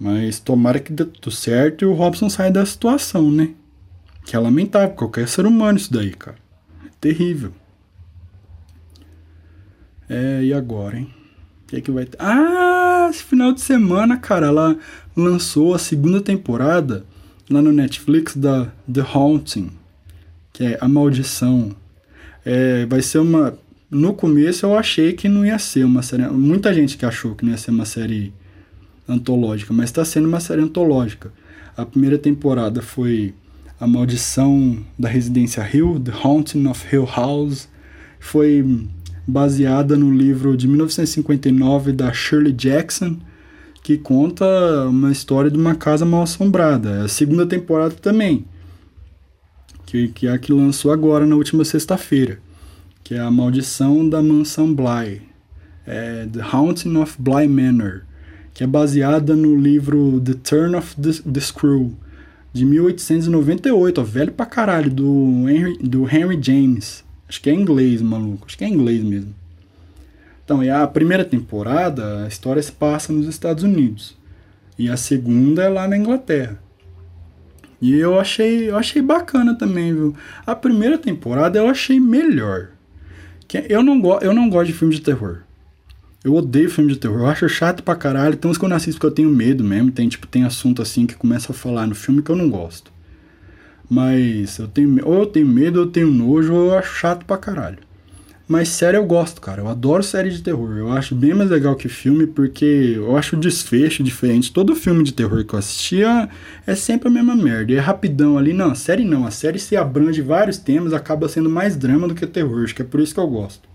Mas 0.00 0.38
tomara 0.38 0.80
que 0.80 0.92
dê 0.92 1.04
tudo 1.04 1.30
certo 1.30 1.82
e 1.82 1.86
o 1.86 1.92
Robson 1.92 2.30
saia 2.30 2.50
da 2.50 2.64
situação, 2.64 3.30
né? 3.30 3.50
Que 4.28 4.36
é 4.36 4.38
lamentável, 4.38 4.94
qualquer 4.94 5.26
ser 5.26 5.46
humano 5.46 5.78
isso 5.78 5.90
daí, 5.90 6.10
cara. 6.10 6.36
É 6.84 6.90
terrível. 7.00 7.50
É, 10.06 10.44
e 10.44 10.52
agora, 10.52 10.98
hein? 10.98 11.08
O 11.62 11.66
que 11.68 11.76
é 11.76 11.80
que 11.80 11.90
vai 11.90 12.04
ter? 12.04 12.18
Ah, 12.20 13.08
esse 13.08 13.24
final 13.24 13.54
de 13.54 13.62
semana, 13.62 14.18
cara, 14.18 14.48
ela 14.48 14.76
lançou 15.16 15.72
a 15.74 15.78
segunda 15.78 16.20
temporada 16.20 17.06
lá 17.48 17.62
no 17.62 17.72
Netflix 17.72 18.36
da 18.36 18.70
The 18.92 19.00
Haunting, 19.00 19.70
que 20.52 20.62
é 20.62 20.78
A 20.78 20.86
Maldição. 20.86 21.74
É, 22.44 22.84
vai 22.84 23.00
ser 23.00 23.20
uma. 23.20 23.58
No 23.90 24.12
começo 24.12 24.66
eu 24.66 24.76
achei 24.76 25.14
que 25.14 25.26
não 25.26 25.46
ia 25.46 25.58
ser 25.58 25.86
uma 25.86 26.02
série. 26.02 26.28
Muita 26.28 26.74
gente 26.74 26.98
que 26.98 27.06
achou 27.06 27.34
que 27.34 27.46
não 27.46 27.52
ia 27.52 27.58
ser 27.58 27.70
uma 27.70 27.86
série 27.86 28.34
antológica, 29.08 29.72
mas 29.72 29.86
está 29.86 30.04
sendo 30.04 30.28
uma 30.28 30.38
série 30.38 30.60
antológica. 30.60 31.32
A 31.74 31.86
primeira 31.86 32.18
temporada 32.18 32.82
foi 32.82 33.34
a 33.80 33.86
Maldição 33.86 34.78
da 34.98 35.08
Residência 35.08 35.68
Hill, 35.72 36.00
The 36.00 36.12
Haunting 36.12 36.66
of 36.66 36.84
Hill 36.92 37.06
House, 37.06 37.68
foi 38.18 38.64
baseada 39.26 39.96
no 39.96 40.12
livro 40.12 40.56
de 40.56 40.66
1959 40.66 41.92
da 41.92 42.12
Shirley 42.12 42.52
Jackson, 42.52 43.18
que 43.82 43.96
conta 43.96 44.44
uma 44.88 45.12
história 45.12 45.50
de 45.50 45.56
uma 45.56 45.74
casa 45.74 46.04
mal 46.04 46.22
assombrada. 46.22 47.04
A 47.04 47.08
segunda 47.08 47.46
temporada 47.46 47.94
também, 47.94 48.44
que, 49.86 50.08
que 50.08 50.26
é 50.26 50.32
a 50.32 50.38
que 50.38 50.52
lançou 50.52 50.90
agora 50.90 51.24
na 51.24 51.36
última 51.36 51.64
sexta-feira, 51.64 52.40
que 53.04 53.14
é 53.14 53.20
a 53.20 53.30
Maldição 53.30 54.08
da 54.08 54.20
Mansão 54.20 54.74
Bly, 54.74 55.22
é 55.86 56.26
The 56.26 56.40
Haunting 56.42 56.96
of 56.96 57.16
Bly 57.18 57.46
Manor, 57.46 58.02
que 58.52 58.64
é 58.64 58.66
baseada 58.66 59.36
no 59.36 59.56
livro 59.56 60.20
The 60.20 60.34
Turn 60.34 60.76
of 60.76 60.96
the, 61.00 61.22
the 61.30 61.40
Screw, 61.40 61.96
de 62.52 62.64
1898, 62.64 64.00
ó, 64.00 64.04
velho 64.04 64.32
pra 64.32 64.46
caralho, 64.46 64.90
do 64.90 65.48
Henry, 65.48 65.78
do 65.78 66.08
Henry 66.08 66.38
James. 66.40 67.04
Acho 67.28 67.40
que 67.42 67.50
é 67.50 67.54
inglês, 67.54 68.00
maluco. 68.00 68.46
Acho 68.46 68.56
que 68.56 68.64
é 68.64 68.68
inglês 68.68 69.02
mesmo. 69.02 69.34
Então, 70.44 70.64
e 70.64 70.70
a 70.70 70.86
primeira 70.86 71.24
temporada, 71.24 72.24
a 72.24 72.28
história 72.28 72.62
se 72.62 72.72
passa 72.72 73.12
nos 73.12 73.26
Estados 73.26 73.62
Unidos. 73.62 74.16
E 74.78 74.88
a 74.88 74.96
segunda 74.96 75.62
é 75.62 75.68
lá 75.68 75.86
na 75.86 75.96
Inglaterra. 75.96 76.58
E 77.80 77.94
eu 77.94 78.18
achei, 78.18 78.70
eu 78.70 78.76
achei 78.76 79.02
bacana 79.02 79.54
também, 79.54 79.94
viu? 79.94 80.16
A 80.46 80.54
primeira 80.54 80.96
temporada 80.98 81.58
eu 81.58 81.68
achei 81.68 82.00
melhor. 82.00 82.70
Eu 83.68 83.82
não, 83.82 84.00
go 84.00 84.18
eu 84.20 84.32
não 84.32 84.48
gosto 84.48 84.68
de 84.68 84.72
filme 84.72 84.94
de 84.94 85.00
terror. 85.00 85.42
Eu 86.28 86.34
odeio 86.34 86.68
filme 86.68 86.92
de 86.92 86.98
terror. 86.98 87.20
Eu 87.20 87.26
acho 87.26 87.48
chato 87.48 87.82
pra 87.82 87.96
caralho. 87.96 88.36
Tem 88.36 88.50
uns 88.50 88.58
que 88.58 88.64
eu 88.64 88.68
não 88.68 88.76
assisto 88.76 89.00
porque 89.00 89.06
eu 89.06 89.14
tenho 89.14 89.30
medo 89.30 89.64
mesmo. 89.64 89.90
Tem, 89.90 90.06
tipo, 90.06 90.26
tem 90.26 90.44
assunto 90.44 90.82
assim 90.82 91.06
que 91.06 91.14
começa 91.14 91.52
a 91.52 91.54
falar 91.54 91.86
no 91.86 91.94
filme 91.94 92.20
que 92.20 92.30
eu 92.30 92.36
não 92.36 92.50
gosto. 92.50 92.92
Mas 93.88 94.58
eu 94.58 94.68
tenho. 94.68 95.00
Ou 95.06 95.20
eu 95.20 95.26
tenho 95.26 95.46
medo, 95.46 95.78
ou 95.78 95.86
eu 95.86 95.90
tenho 95.90 96.10
nojo, 96.10 96.52
ou 96.52 96.66
eu 96.66 96.78
acho 96.78 96.94
chato 96.96 97.24
pra 97.24 97.38
caralho. 97.38 97.78
Mas 98.46 98.68
série 98.68 98.98
eu 98.98 99.06
gosto, 99.06 99.40
cara. 99.40 99.62
Eu 99.62 99.68
adoro 99.68 100.02
série 100.02 100.28
de 100.28 100.42
terror. 100.42 100.76
Eu 100.76 100.92
acho 100.92 101.14
bem 101.14 101.32
mais 101.32 101.48
legal 101.48 101.74
que 101.74 101.88
filme 101.88 102.26
porque 102.26 102.92
eu 102.96 103.16
acho 103.16 103.34
o 103.34 103.40
desfecho 103.40 104.02
diferente. 104.02 104.52
Todo 104.52 104.76
filme 104.76 105.02
de 105.02 105.14
terror 105.14 105.42
que 105.46 105.54
eu 105.54 105.58
assistia 105.58 106.28
é 106.66 106.74
sempre 106.74 107.08
a 107.08 107.10
mesma 107.10 107.34
merda. 107.34 107.72
É 107.72 107.78
rapidão 107.78 108.36
ali. 108.36 108.52
Não, 108.52 108.72
a 108.72 108.74
série 108.74 109.04
não. 109.04 109.26
A 109.26 109.30
série 109.30 109.58
se 109.58 109.76
abrange 109.78 110.20
vários 110.20 110.58
temas, 110.58 110.92
acaba 110.92 111.26
sendo 111.26 111.48
mais 111.48 111.74
drama 111.74 112.06
do 112.06 112.14
que 112.14 112.26
terror. 112.26 112.64
Acho 112.64 112.74
que 112.74 112.82
é 112.82 112.84
por 112.84 113.00
isso 113.00 113.14
que 113.14 113.20
eu 113.20 113.26
gosto. 113.28 113.67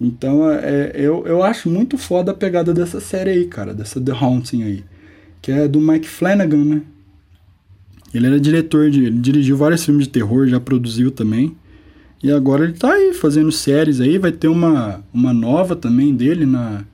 Então 0.00 0.50
é, 0.50 0.92
eu, 0.94 1.26
eu 1.26 1.42
acho 1.42 1.70
muito 1.70 1.96
foda 1.96 2.30
a 2.30 2.34
pegada 2.34 2.72
dessa 2.74 3.00
série 3.00 3.30
aí, 3.30 3.44
cara, 3.46 3.72
dessa 3.72 4.00
The 4.00 4.12
Haunting 4.12 4.62
aí. 4.62 4.84
Que 5.40 5.52
é 5.52 5.68
do 5.68 5.80
Mike 5.80 6.08
Flanagan, 6.08 6.64
né? 6.64 6.82
Ele 8.12 8.26
era 8.26 8.40
diretor, 8.40 8.90
de, 8.90 9.04
ele 9.04 9.18
dirigiu 9.18 9.56
vários 9.56 9.84
filmes 9.84 10.06
de 10.06 10.12
terror, 10.12 10.46
já 10.46 10.60
produziu 10.60 11.10
também. 11.10 11.56
E 12.22 12.30
agora 12.30 12.64
ele 12.64 12.72
tá 12.72 12.92
aí 12.92 13.12
fazendo 13.12 13.52
séries 13.52 14.00
aí, 14.00 14.18
vai 14.18 14.32
ter 14.32 14.48
uma, 14.48 15.04
uma 15.12 15.32
nova 15.34 15.76
também 15.76 16.14
dele 16.14 16.46
na, 16.46 16.84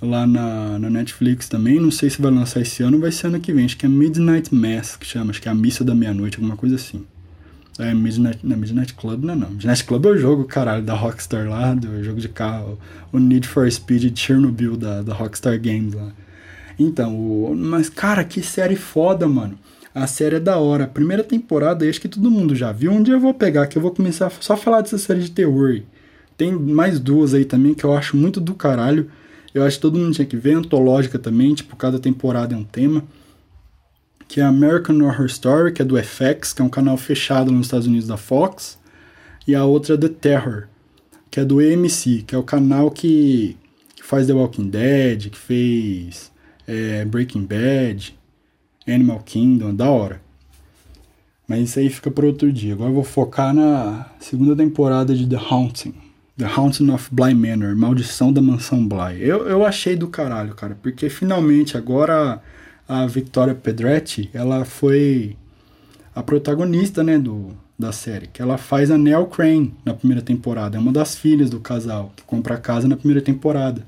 lá 0.00 0.26
na, 0.26 0.78
na 0.78 0.90
Netflix 0.90 1.48
também. 1.48 1.80
Não 1.80 1.90
sei 1.90 2.10
se 2.10 2.20
vai 2.20 2.30
lançar 2.30 2.60
esse 2.60 2.82
ano 2.82 2.98
vai 2.98 3.12
ser 3.12 3.28
ano 3.28 3.40
que 3.40 3.52
vem. 3.52 3.64
Acho 3.64 3.76
que 3.76 3.86
é 3.86 3.88
Midnight 3.88 4.54
Mass, 4.54 4.96
que 4.96 5.06
chama, 5.06 5.30
acho 5.30 5.40
que 5.40 5.48
é 5.48 5.52
a 5.52 5.54
missa 5.54 5.84
da 5.84 5.94
meia-noite, 5.94 6.36
alguma 6.38 6.56
coisa 6.56 6.76
assim. 6.76 7.04
É, 7.78 7.92
Midnight, 7.92 8.38
não, 8.42 8.56
Midnight 8.56 8.94
Club 8.94 9.24
não 9.24 9.34
é 9.34 9.36
não. 9.36 9.50
Midnight 9.50 9.84
Club 9.84 10.06
é 10.06 10.08
o 10.10 10.16
jogo, 10.16 10.44
caralho, 10.44 10.82
da 10.82 10.94
Rockstar 10.94 11.48
lá, 11.48 11.74
do 11.74 12.02
jogo 12.02 12.20
de 12.20 12.28
carro, 12.28 12.78
o 13.12 13.18
Need 13.18 13.46
for 13.46 13.70
Speed 13.70 14.04
de 14.04 14.20
Chernobyl 14.20 14.76
da, 14.76 15.02
da 15.02 15.12
Rockstar 15.12 15.60
Games 15.60 15.94
lá. 15.94 16.08
Então, 16.78 17.14
o, 17.14 17.54
mas 17.54 17.88
cara, 17.88 18.24
que 18.24 18.42
série 18.42 18.76
foda, 18.76 19.28
mano. 19.28 19.58
A 19.94 20.06
série 20.06 20.36
é 20.36 20.40
da 20.40 20.58
hora. 20.58 20.84
A 20.84 20.88
primeira 20.88 21.24
temporada, 21.24 21.88
acho 21.88 22.00
que 22.00 22.08
todo 22.08 22.30
mundo 22.30 22.54
já 22.54 22.70
viu. 22.72 22.92
Um 22.92 23.02
dia 23.02 23.14
eu 23.14 23.20
vou 23.20 23.32
pegar, 23.32 23.66
que 23.66 23.78
eu 23.78 23.82
vou 23.82 23.90
começar 23.90 24.30
só 24.40 24.54
a 24.54 24.56
falar 24.56 24.82
dessa 24.82 24.98
série 24.98 25.20
de 25.20 25.30
terror. 25.30 25.80
Tem 26.36 26.52
mais 26.52 27.00
duas 27.00 27.32
aí 27.32 27.46
também 27.46 27.72
que 27.72 27.84
eu 27.84 27.94
acho 27.94 28.16
muito 28.16 28.40
do 28.40 28.54
caralho. 28.54 29.10
Eu 29.54 29.62
acho 29.64 29.76
que 29.76 29.82
todo 29.82 29.98
mundo 29.98 30.14
tinha 30.14 30.26
que 30.26 30.36
ver. 30.36 30.54
Antológica 30.54 31.18
também, 31.18 31.54
tipo, 31.54 31.74
cada 31.76 31.98
temporada 31.98 32.54
é 32.54 32.58
um 32.58 32.64
tema 32.64 33.04
que 34.28 34.40
é 34.40 34.44
American 34.44 35.00
Horror 35.02 35.26
Story, 35.26 35.72
que 35.72 35.82
é 35.82 35.84
do 35.84 35.96
FX, 35.96 36.52
que 36.52 36.60
é 36.60 36.64
um 36.64 36.68
canal 36.68 36.96
fechado 36.96 37.50
nos 37.50 37.66
Estados 37.66 37.86
Unidos 37.86 38.06
da 38.06 38.16
Fox, 38.16 38.78
e 39.46 39.54
a 39.54 39.64
outra 39.64 39.94
é 39.94 39.98
The 39.98 40.08
Terror, 40.08 40.64
que 41.30 41.40
é 41.40 41.44
do 41.44 41.60
AMC, 41.60 42.24
que 42.26 42.34
é 42.34 42.38
o 42.38 42.42
canal 42.42 42.90
que, 42.90 43.56
que 43.94 44.02
faz 44.02 44.26
The 44.26 44.32
Walking 44.32 44.68
Dead, 44.68 45.30
que 45.30 45.38
fez 45.38 46.32
é, 46.66 47.04
Breaking 47.04 47.46
Bad, 47.46 48.18
Animal 48.88 49.20
Kingdom, 49.24 49.74
da 49.74 49.88
hora. 49.88 50.20
Mas 51.46 51.70
isso 51.70 51.78
aí 51.78 51.88
fica 51.88 52.10
para 52.10 52.26
outro 52.26 52.52
dia. 52.52 52.72
Agora 52.72 52.90
eu 52.90 52.94
vou 52.94 53.04
focar 53.04 53.54
na 53.54 54.06
segunda 54.18 54.56
temporada 54.56 55.14
de 55.14 55.28
The 55.28 55.36
Haunting. 55.36 55.94
The 56.36 56.44
Haunting 56.44 56.90
of 56.90 57.08
Bly 57.12 57.34
Manor, 57.34 57.76
Maldição 57.76 58.32
da 58.32 58.42
Mansão 58.42 58.86
Bly. 58.86 59.20
Eu, 59.20 59.46
eu 59.46 59.64
achei 59.64 59.96
do 59.96 60.08
caralho, 60.08 60.54
cara, 60.54 60.76
porque 60.82 61.08
finalmente 61.08 61.76
agora 61.78 62.42
a 62.88 63.06
Victoria 63.06 63.54
Pedretti, 63.54 64.30
ela 64.32 64.64
foi 64.64 65.36
a 66.14 66.22
protagonista, 66.22 67.02
né, 67.02 67.18
do, 67.18 67.48
da 67.78 67.92
série, 67.92 68.26
que 68.28 68.40
ela 68.40 68.56
faz 68.56 68.90
a 68.90 68.98
Nell 68.98 69.26
Crane 69.26 69.74
na 69.84 69.92
primeira 69.92 70.22
temporada, 70.22 70.76
é 70.76 70.80
uma 70.80 70.92
das 70.92 71.16
filhas 71.16 71.50
do 71.50 71.60
casal 71.60 72.12
que 72.16 72.22
compra 72.22 72.54
a 72.54 72.58
casa 72.58 72.88
na 72.88 72.96
primeira 72.96 73.20
temporada. 73.20 73.86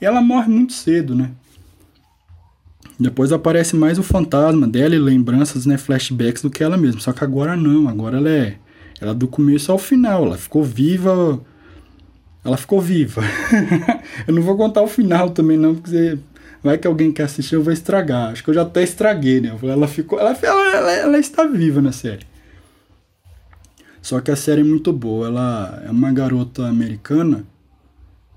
E 0.00 0.04
ela 0.04 0.20
morre 0.20 0.48
muito 0.48 0.72
cedo, 0.72 1.14
né? 1.14 1.30
Depois 3.00 3.32
aparece 3.32 3.76
mais 3.76 3.98
o 3.98 4.02
fantasma 4.02 4.66
dela 4.66 4.94
e 4.94 4.98
lembranças, 4.98 5.66
né, 5.66 5.76
flashbacks 5.76 6.42
do 6.42 6.50
que 6.50 6.62
ela 6.62 6.76
mesma. 6.76 7.00
Só 7.00 7.12
que 7.12 7.24
agora 7.24 7.56
não, 7.56 7.88
agora 7.88 8.18
ela 8.18 8.30
é 8.30 8.58
ela 9.00 9.12
é 9.12 9.14
do 9.14 9.28
começo 9.28 9.70
ao 9.70 9.78
final, 9.78 10.24
ela 10.24 10.36
ficou 10.36 10.62
viva. 10.62 11.40
Ela 12.44 12.56
ficou 12.56 12.80
viva. 12.80 13.22
eu 14.26 14.34
não 14.34 14.42
vou 14.42 14.56
contar 14.56 14.82
o 14.82 14.88
final 14.88 15.30
também 15.30 15.56
não, 15.56 15.74
porque 15.74 16.18
vai 16.62 16.78
que 16.78 16.86
alguém 16.86 17.12
quer 17.12 17.24
assistir 17.24 17.54
eu 17.54 17.62
vou 17.62 17.72
estragar. 17.72 18.30
Acho 18.30 18.42
que 18.42 18.50
eu 18.50 18.54
já 18.54 18.62
até 18.62 18.82
estraguei, 18.82 19.40
né? 19.40 19.56
Ela 19.62 19.86
ficou, 19.86 20.18
ela, 20.18 20.36
ela, 20.42 20.92
ela, 20.92 21.18
está 21.18 21.44
viva 21.44 21.80
na 21.80 21.92
série. 21.92 22.26
Só 24.00 24.20
que 24.20 24.30
a 24.30 24.36
série 24.36 24.60
é 24.60 24.64
muito 24.64 24.92
boa. 24.92 25.28
Ela 25.28 25.82
é 25.86 25.90
uma 25.90 26.12
garota 26.12 26.66
americana 26.66 27.44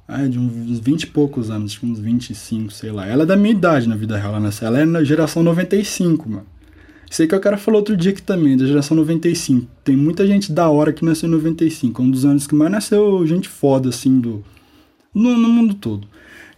ah, 0.08 0.28
de 0.28 0.38
uns 0.38 0.80
20 0.80 1.04
e 1.04 1.08
poucos 1.08 1.50
anos, 1.50 1.80
uns 1.82 2.00
25, 2.00 2.72
sei 2.72 2.92
lá. 2.92 3.08
Ela 3.08 3.24
é 3.24 3.26
da 3.26 3.38
minha 3.38 3.54
idade 3.54 3.88
na 3.88 3.96
vida 3.96 4.18
real, 4.18 4.40
nessa. 4.40 4.66
Ela 4.66 4.82
é 4.82 4.86
na 4.86 5.04
geração 5.04 5.42
95, 5.42 6.30
mano. 6.30 6.46
Sei 7.10 7.28
que 7.28 7.36
o 7.36 7.40
cara 7.42 7.58
falou 7.58 7.80
outro 7.80 7.98
dia 7.98 8.12
aqui 8.12 8.22
também, 8.22 8.56
da 8.56 8.66
geração 8.66 8.96
95. 8.96 9.68
Tem 9.84 9.98
muita 9.98 10.26
gente 10.26 10.50
da 10.52 10.70
hora 10.70 10.94
que 10.94 11.04
nasceu 11.04 11.28
em 11.28 11.32
95. 11.34 12.02
É 12.02 12.06
um 12.06 12.10
dos 12.10 12.24
anos 12.24 12.48
que 12.48 12.56
mais 12.56 12.72
nasceu 12.72 13.26
gente 13.28 13.50
foda, 13.50 13.90
assim, 13.90 14.20
do. 14.20 14.44
No, 15.14 15.36
no 15.36 15.50
mundo 15.50 15.74
todo. 15.74 16.08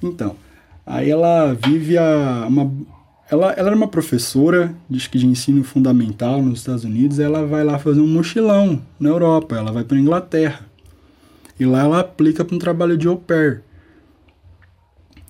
Então, 0.01 0.35
aí 0.85 1.09
ela 1.09 1.53
vive 1.53 1.97
a. 1.97 2.45
Uma, 2.47 2.71
ela, 3.29 3.51
ela 3.53 3.67
era 3.67 3.75
uma 3.75 3.87
professora, 3.87 4.75
diz 4.89 5.07
que 5.07 5.17
de 5.17 5.25
ensino 5.25 5.63
fundamental 5.63 6.41
nos 6.41 6.59
Estados 6.59 6.83
Unidos. 6.83 7.19
Ela 7.19 7.45
vai 7.45 7.63
lá 7.63 7.79
fazer 7.79 8.01
um 8.01 8.07
mochilão 8.07 8.81
na 8.99 9.09
Europa. 9.09 9.55
Ela 9.55 9.71
vai 9.71 9.83
para 9.83 9.97
Inglaterra. 9.97 10.61
E 11.59 11.65
lá 11.65 11.83
ela 11.83 11.99
aplica 11.99 12.43
para 12.43 12.55
um 12.55 12.59
trabalho 12.59 12.97
de 12.97 13.07
au 13.07 13.17
pair. 13.17 13.61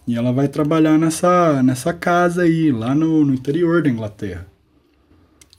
E 0.06 0.16
ela 0.16 0.34
vai 0.34 0.48
trabalhar 0.48 0.98
nessa, 0.98 1.64
nessa 1.64 1.94
casa 1.94 2.44
aí, 2.44 2.72
lá 2.72 2.94
no, 2.94 3.26
no 3.26 3.34
interior 3.34 3.82
da 3.82 3.90
Inglaterra. 3.90 4.46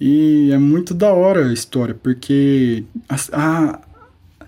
E 0.00 0.50
é 0.52 0.58
muito 0.58 0.92
da 0.92 1.12
hora 1.12 1.46
a 1.46 1.52
história, 1.52 1.94
porque 1.94 2.84
a, 3.08 3.16
a, 3.32 3.80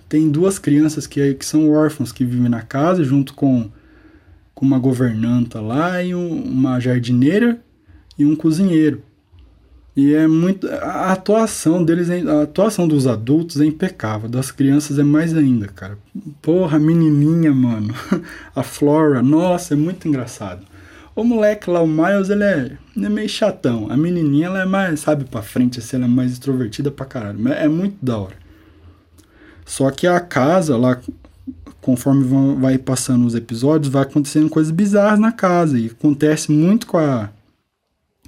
tem 0.08 0.30
duas 0.30 0.58
crianças 0.58 1.06
que, 1.06 1.34
que 1.34 1.46
são 1.46 1.70
órfãos 1.70 2.12
que 2.12 2.24
vivem 2.24 2.48
na 2.48 2.62
casa 2.62 3.02
junto 3.02 3.32
com, 3.32 3.70
com 4.56 4.64
uma 4.64 4.78
governanta 4.78 5.60
lá 5.60 6.02
e 6.02 6.14
um, 6.14 6.42
uma 6.42 6.80
jardineira 6.80 7.60
e 8.18 8.24
um 8.24 8.34
cozinheiro. 8.34 9.02
E 9.94 10.14
é 10.14 10.26
muito. 10.26 10.66
A 10.68 11.12
atuação 11.12 11.84
deles, 11.84 12.08
é, 12.08 12.22
a 12.22 12.42
atuação 12.42 12.88
dos 12.88 13.06
adultos 13.06 13.60
é 13.60 13.66
impecável, 13.66 14.28
das 14.28 14.50
crianças 14.50 14.98
é 14.98 15.02
mais 15.02 15.36
ainda, 15.36 15.68
cara. 15.68 15.98
Porra, 16.40 16.78
menininha, 16.78 17.52
mano. 17.52 17.94
A 18.56 18.62
Flora, 18.62 19.22
nossa, 19.22 19.74
é 19.74 19.76
muito 19.76 20.08
engraçado. 20.08 20.66
O 21.14 21.22
moleque 21.22 21.70
lá, 21.70 21.82
o 21.82 21.86
Miles, 21.86 22.30
ele 22.30 22.44
é, 22.44 22.78
ele 22.96 23.06
é 23.06 23.08
meio 23.08 23.28
chatão. 23.28 23.90
A 23.90 23.96
menininha, 23.96 24.46
ela 24.46 24.62
é 24.62 24.66
mais, 24.66 25.00
sabe, 25.00 25.24
pra 25.24 25.42
frente, 25.42 25.78
assim, 25.78 25.96
ela 25.96 26.06
é 26.06 26.08
mais 26.08 26.32
extrovertida 26.32 26.90
pra 26.90 27.06
caralho. 27.06 27.46
É 27.48 27.68
muito 27.68 27.96
da 28.02 28.18
hora. 28.18 28.36
Só 29.64 29.90
que 29.90 30.06
a 30.06 30.20
casa, 30.20 30.76
lá, 30.76 30.98
conforme 31.86 32.24
vão, 32.24 32.56
vai 32.56 32.76
passando 32.78 33.24
os 33.24 33.36
episódios, 33.36 33.92
vai 33.92 34.02
acontecendo 34.02 34.48
coisas 34.50 34.72
bizarras 34.72 35.20
na 35.20 35.30
casa. 35.30 35.78
E 35.78 35.86
acontece 35.86 36.50
muito 36.50 36.84
com 36.84 36.98
a 36.98 37.30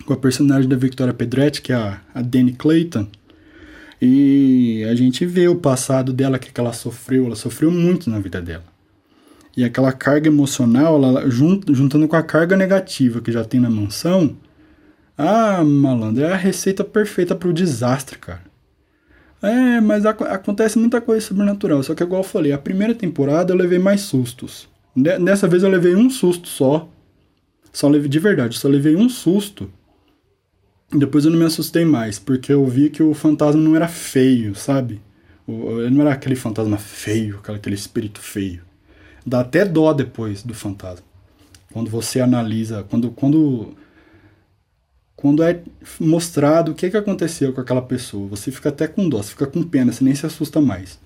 com 0.06 0.12
a 0.12 0.16
personagem 0.16 0.68
da 0.68 0.76
Victoria 0.76 1.12
Pedretti, 1.12 1.60
que 1.60 1.72
é 1.72 1.74
a, 1.74 2.00
a 2.14 2.22
Danny 2.22 2.52
Clayton. 2.52 3.08
E 4.00 4.86
a 4.88 4.94
gente 4.94 5.26
vê 5.26 5.48
o 5.48 5.56
passado 5.56 6.12
dela, 6.12 6.38
que, 6.38 6.52
que 6.52 6.60
ela 6.60 6.72
sofreu, 6.72 7.26
ela 7.26 7.34
sofreu 7.34 7.68
muito 7.68 8.08
na 8.08 8.20
vida 8.20 8.40
dela. 8.40 8.62
E 9.56 9.64
aquela 9.64 9.90
carga 9.90 10.28
emocional, 10.28 11.02
ela, 11.02 11.28
junt, 11.28 11.64
juntando 11.74 12.06
com 12.06 12.14
a 12.14 12.22
carga 12.22 12.56
negativa 12.56 13.20
que 13.20 13.32
já 13.32 13.44
tem 13.44 13.58
na 13.58 13.68
mansão, 13.68 14.36
ah, 15.16 15.64
malandro, 15.64 16.22
é 16.22 16.32
a 16.32 16.36
receita 16.36 16.84
perfeita 16.84 17.34
para 17.34 17.48
o 17.48 17.52
desastre, 17.52 18.18
cara. 18.18 18.47
É, 19.42 19.80
mas 19.80 20.04
ac 20.04 20.22
acontece 20.24 20.78
muita 20.78 21.00
coisa 21.00 21.24
sobrenatural. 21.26 21.82
Só 21.82 21.94
que, 21.94 22.02
igual 22.02 22.22
eu 22.22 22.28
falei, 22.28 22.52
a 22.52 22.58
primeira 22.58 22.94
temporada 22.94 23.52
eu 23.52 23.56
levei 23.56 23.78
mais 23.78 24.02
sustos. 24.02 24.68
Dessa 24.96 25.46
vez 25.46 25.62
eu 25.62 25.68
levei 25.68 25.94
um 25.94 26.10
susto 26.10 26.48
só. 26.48 26.88
Só 27.72 27.88
levei, 27.88 28.08
de 28.08 28.18
verdade, 28.18 28.58
só 28.58 28.68
levei 28.68 28.96
um 28.96 29.08
susto. 29.08 29.70
Depois 30.90 31.24
eu 31.24 31.30
não 31.30 31.38
me 31.38 31.44
assustei 31.44 31.84
mais, 31.84 32.18
porque 32.18 32.52
eu 32.52 32.64
vi 32.66 32.88
que 32.88 33.02
o 33.02 33.14
fantasma 33.14 33.60
não 33.60 33.76
era 33.76 33.86
feio, 33.86 34.54
sabe? 34.54 35.00
Ele 35.46 35.90
não 35.90 36.00
era 36.00 36.12
aquele 36.12 36.34
fantasma 36.34 36.78
feio, 36.78 37.40
aquele 37.46 37.74
espírito 37.74 38.20
feio. 38.20 38.62
Dá 39.24 39.40
até 39.40 39.64
dó 39.64 39.92
depois 39.92 40.42
do 40.42 40.54
fantasma. 40.54 41.04
Quando 41.72 41.90
você 41.90 42.20
analisa, 42.20 42.84
quando, 42.88 43.10
quando, 43.10 43.74
quando 45.20 45.42
é 45.42 45.60
mostrado 45.98 46.70
o 46.70 46.74
que, 46.76 46.88
que 46.88 46.96
aconteceu 46.96 47.52
com 47.52 47.60
aquela 47.60 47.82
pessoa, 47.82 48.28
você 48.28 48.52
fica 48.52 48.68
até 48.68 48.86
com 48.86 49.08
dó, 49.08 49.20
você 49.20 49.30
fica 49.30 49.48
com 49.48 49.64
pena, 49.64 49.90
você 49.90 50.04
nem 50.04 50.14
se 50.14 50.24
assusta 50.24 50.60
mais. 50.60 50.96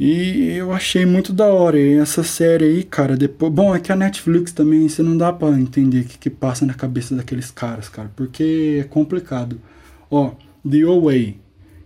E 0.00 0.52
eu 0.56 0.72
achei 0.72 1.04
muito 1.04 1.34
da 1.34 1.44
hora. 1.46 1.78
E 1.78 1.98
essa 1.98 2.22
série 2.22 2.64
aí, 2.64 2.82
cara, 2.82 3.14
depois. 3.14 3.52
Bom, 3.52 3.76
é 3.76 3.80
que 3.80 3.92
a 3.92 3.96
Netflix 3.96 4.52
também, 4.52 4.88
você 4.88 5.02
não 5.02 5.18
dá 5.18 5.34
pra 5.34 5.50
entender 5.50 6.00
o 6.00 6.04
que, 6.04 6.16
que 6.16 6.30
passa 6.30 6.64
na 6.64 6.72
cabeça 6.72 7.14
daqueles 7.14 7.50
caras, 7.50 7.90
cara, 7.90 8.10
porque 8.16 8.78
é 8.80 8.84
complicado. 8.84 9.60
Ó, 10.10 10.32
The 10.68 10.80
Away, 10.80 11.38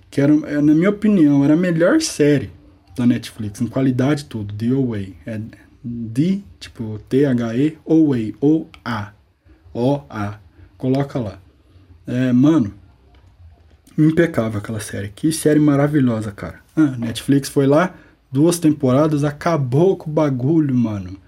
que 0.09 0.21
era, 0.21 0.33
é, 0.47 0.61
na 0.61 0.73
minha 0.73 0.91
opinião, 0.91 1.45
era 1.45 1.55
a 1.55 1.57
melhor 1.57 2.01
série 2.01 2.51
da 2.97 3.05
Netflix, 3.05 3.61
em 3.61 3.67
qualidade 3.67 4.25
tudo. 4.27 4.55
The 4.55 4.69
Away. 4.69 5.17
É 5.27 5.41
D, 5.83 6.43
tipo 6.61 7.01
T-H-E, 7.09 7.77
Away, 7.85 8.37
O-A. 8.41 9.13
O-A. 9.75 10.50
Coloca 10.81 11.19
lá. 11.19 11.39
É, 12.07 12.33
mano, 12.33 12.73
impecável 13.99 14.59
aquela 14.59 14.81
série. 14.81 15.11
Que 15.11 15.31
série 15.31 15.61
maravilhosa, 15.61 16.33
cara. 16.33 16.61
Ah, 16.75 16.97
Netflix 16.97 17.51
foi 17.51 17.67
lá, 17.67 17.95
duas 18.33 18.59
temporadas, 18.59 19.23
acabou 19.23 19.95
com 19.95 20.11
o 20.11 20.13
bagulho, 20.13 20.75
mano. 20.75 21.19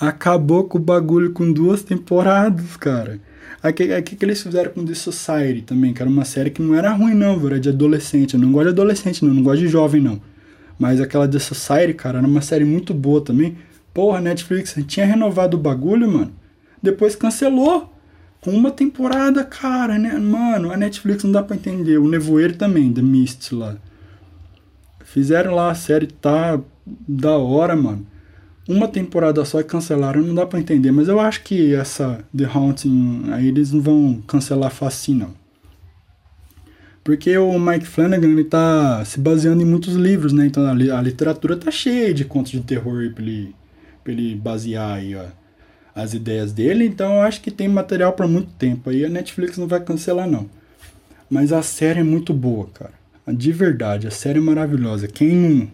Acabou 0.00 0.64
com 0.64 0.78
o 0.78 0.80
bagulho 0.80 1.30
com 1.30 1.52
duas 1.52 1.84
temporadas, 1.84 2.76
cara. 2.76 3.20
Aqui 3.62 4.16
que 4.16 4.24
eles 4.24 4.42
fizeram 4.42 4.72
com 4.72 4.84
The 4.84 4.94
Society 4.94 5.62
também, 5.62 5.94
que 5.94 6.02
era 6.02 6.10
uma 6.10 6.24
série 6.24 6.50
que 6.50 6.60
não 6.60 6.74
era 6.74 6.92
ruim, 6.92 7.14
não, 7.14 7.46
era 7.46 7.60
de 7.60 7.68
adolescente. 7.68 8.34
Eu 8.34 8.40
não 8.40 8.50
gosto 8.50 8.64
de 8.64 8.72
adolescente, 8.72 9.24
não, 9.24 9.32
não 9.32 9.44
gosto 9.44 9.60
de 9.60 9.68
jovem, 9.68 10.02
não. 10.02 10.20
Mas 10.76 11.00
aquela 11.00 11.28
The 11.28 11.38
Society, 11.38 11.94
cara, 11.94 12.18
era 12.18 12.26
uma 12.26 12.42
série 12.42 12.64
muito 12.64 12.92
boa 12.92 13.20
também. 13.20 13.56
Porra, 13.94 14.20
Netflix 14.20 14.74
tinha 14.88 15.06
renovado 15.06 15.56
o 15.56 15.60
bagulho, 15.60 16.10
mano. 16.10 16.32
Depois 16.82 17.14
cancelou. 17.14 17.94
Com 18.40 18.52
uma 18.52 18.70
temporada, 18.70 19.44
cara, 19.44 19.98
né? 19.98 20.12
Mano, 20.16 20.70
a 20.70 20.76
Netflix 20.76 21.24
não 21.24 21.32
dá 21.32 21.42
pra 21.42 21.56
entender. 21.56 21.98
O 21.98 22.08
Nevoeiro 22.08 22.56
também, 22.56 22.92
The 22.92 23.02
Mist 23.02 23.52
lá. 23.52 23.76
Fizeram 25.04 25.54
lá 25.54 25.70
a 25.70 25.74
série, 25.74 26.06
tá 26.06 26.60
da 26.86 27.36
hora, 27.36 27.74
mano. 27.74 28.06
Uma 28.68 28.86
temporada 28.86 29.44
só 29.44 29.60
e 29.60 29.64
cancelaram, 29.64 30.22
não 30.22 30.34
dá 30.34 30.46
pra 30.46 30.60
entender. 30.60 30.92
Mas 30.92 31.08
eu 31.08 31.18
acho 31.18 31.42
que 31.42 31.74
essa 31.74 32.24
The 32.36 32.44
Haunting, 32.44 33.24
aí 33.32 33.48
eles 33.48 33.72
não 33.72 33.80
vão 33.80 34.22
cancelar 34.26 34.70
fácil, 34.70 35.14
não. 35.14 35.34
Porque 37.02 37.36
o 37.38 37.58
Mike 37.58 37.86
Flanagan, 37.86 38.28
ele 38.28 38.44
tá 38.44 39.02
se 39.04 39.18
baseando 39.18 39.62
em 39.62 39.64
muitos 39.64 39.94
livros, 39.94 40.32
né? 40.32 40.46
Então 40.46 40.64
a, 40.66 41.02
literatura 41.02 41.56
tá 41.56 41.70
cheia 41.70 42.12
de 42.12 42.24
contos 42.24 42.52
de 42.52 42.60
terror 42.60 43.10
pra 43.14 43.24
ele, 43.24 43.54
pra 44.04 44.12
ele 44.12 44.36
basear 44.36 44.96
aí, 44.96 45.16
ó 45.16 45.24
as 45.98 46.14
ideias 46.14 46.52
dele, 46.52 46.86
então 46.86 47.14
eu 47.14 47.20
acho 47.22 47.40
que 47.40 47.50
tem 47.50 47.66
material 47.66 48.12
para 48.12 48.28
muito 48.28 48.52
tempo. 48.52 48.88
Aí 48.88 49.04
a 49.04 49.08
Netflix 49.08 49.58
não 49.58 49.66
vai 49.66 49.80
cancelar 49.80 50.28
não. 50.28 50.48
Mas 51.28 51.52
a 51.52 51.60
série 51.60 52.00
é 52.00 52.04
muito 52.04 52.32
boa, 52.32 52.68
cara. 52.72 52.92
De 53.26 53.50
verdade, 53.50 54.06
a 54.06 54.10
série 54.10 54.38
é 54.38 54.40
maravilhosa. 54.40 55.08
Quem 55.08 55.34
não, 55.34 55.68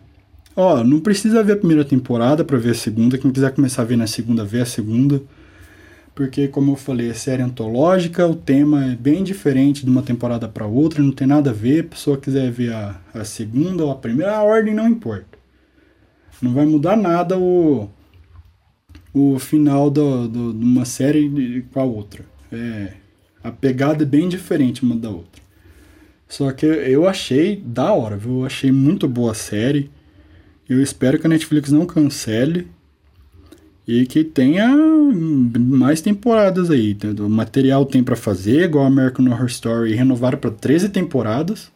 ó, 0.57 0.83
não 0.83 0.99
precisa 0.99 1.43
ver 1.43 1.53
a 1.53 1.57
primeira 1.57 1.85
temporada 1.85 2.43
para 2.43 2.57
ver 2.57 2.71
a 2.71 2.75
segunda. 2.75 3.19
Quem 3.19 3.31
quiser 3.31 3.53
começar 3.53 3.83
a 3.83 3.85
ver 3.85 3.97
na 3.97 4.07
segunda, 4.07 4.45
vê 4.45 4.63
a 4.63 4.67
segunda. 4.67 5.23
Porque, 6.15 6.49
como 6.49 6.73
eu 6.73 6.77
falei, 6.77 7.11
é 7.11 7.15
série 7.15 7.43
antológica, 7.43 8.27
o 8.27 8.35
tema 8.35 8.93
é 8.93 8.97
bem 8.97 9.23
diferente 9.23 9.85
de 9.85 9.91
uma 9.91 10.03
temporada 10.03 10.49
para 10.49 10.65
outra, 10.65 11.03
não 11.03 11.13
tem 11.13 11.27
nada 11.27 11.51
a 11.51 11.53
ver. 11.53 11.81
A 11.81 11.89
pessoa 11.89 12.17
quiser 12.17 12.51
ver 12.51 12.73
a, 12.73 12.99
a 13.13 13.25
segunda 13.25 13.85
ou 13.85 13.91
a 13.91 13.97
primeira, 13.97 14.37
a 14.37 14.43
ordem 14.43 14.73
não 14.73 14.89
importa. 14.89 15.39
Não 16.41 16.55
vai 16.55 16.65
mudar 16.65 16.97
nada 16.97 17.39
o, 17.39 17.91
o 19.15 19.39
final 19.39 19.89
do, 19.89 20.27
do, 20.27 20.53
de 20.53 20.65
uma 20.65 20.85
série 20.85 21.65
com 21.73 21.81
a 21.81 21.85
outra. 21.85 22.25
É, 22.51 22.95
a 23.43 23.53
pegada 23.53 24.03
é 24.03 24.07
bem 24.07 24.29
diferente 24.29 24.83
uma 24.83 24.97
da 24.97 25.09
outra. 25.09 25.43
Só 26.29 26.51
que 26.51 26.67
eu 26.67 27.07
achei 27.07 27.57
da 27.57 27.93
hora, 27.93 28.17
viu? 28.17 28.41
Eu 28.41 28.47
achei 28.47 28.73
muito 28.73 29.07
boa 29.07 29.31
a 29.31 29.35
série. 29.35 29.89
Eu 30.69 30.83
espero 30.83 31.19
que 31.19 31.27
a 31.27 31.31
Netflix 31.31 31.71
não 31.71 31.87
cancele 31.87 32.67
e 33.87 34.05
que 34.07 34.25
tenha 34.25 34.69
mais 35.57 36.01
temporadas 36.01 36.71
aí. 36.71 36.97
O 37.21 37.29
material 37.29 37.87
tem 37.87 38.03
para 38.03 38.17
fazer, 38.17 38.65
igual 38.65 38.87
American 38.87 39.27
Horror 39.27 39.47
Story, 39.47 39.95
renovaram 39.95 40.39
para 40.39 40.51
13 40.51 40.89
temporadas. 40.89 41.71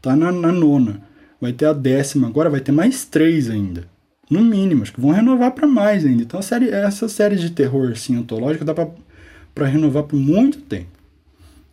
Tá 0.00 0.16
na, 0.16 0.32
na 0.32 0.50
nona. 0.50 1.02
Vai 1.38 1.52
ter 1.52 1.66
a 1.66 1.72
décima, 1.72 2.28
agora 2.28 2.48
vai 2.48 2.60
ter 2.60 2.72
mais 2.72 3.04
três 3.04 3.50
ainda. 3.50 3.86
No 4.30 4.40
mínimo, 4.44 4.82
acho 4.82 4.92
que 4.92 5.00
vão 5.00 5.10
renovar 5.10 5.50
para 5.50 5.66
mais 5.66 6.06
ainda. 6.06 6.22
Então, 6.22 6.40
série, 6.40 6.70
essa 6.70 7.08
série 7.08 7.34
de 7.34 7.50
terror 7.50 7.90
assim, 7.90 8.16
antológica 8.16 8.64
dá 8.64 8.72
para 8.72 9.66
renovar 9.66 10.04
por 10.04 10.16
muito 10.16 10.60
tempo. 10.60 10.86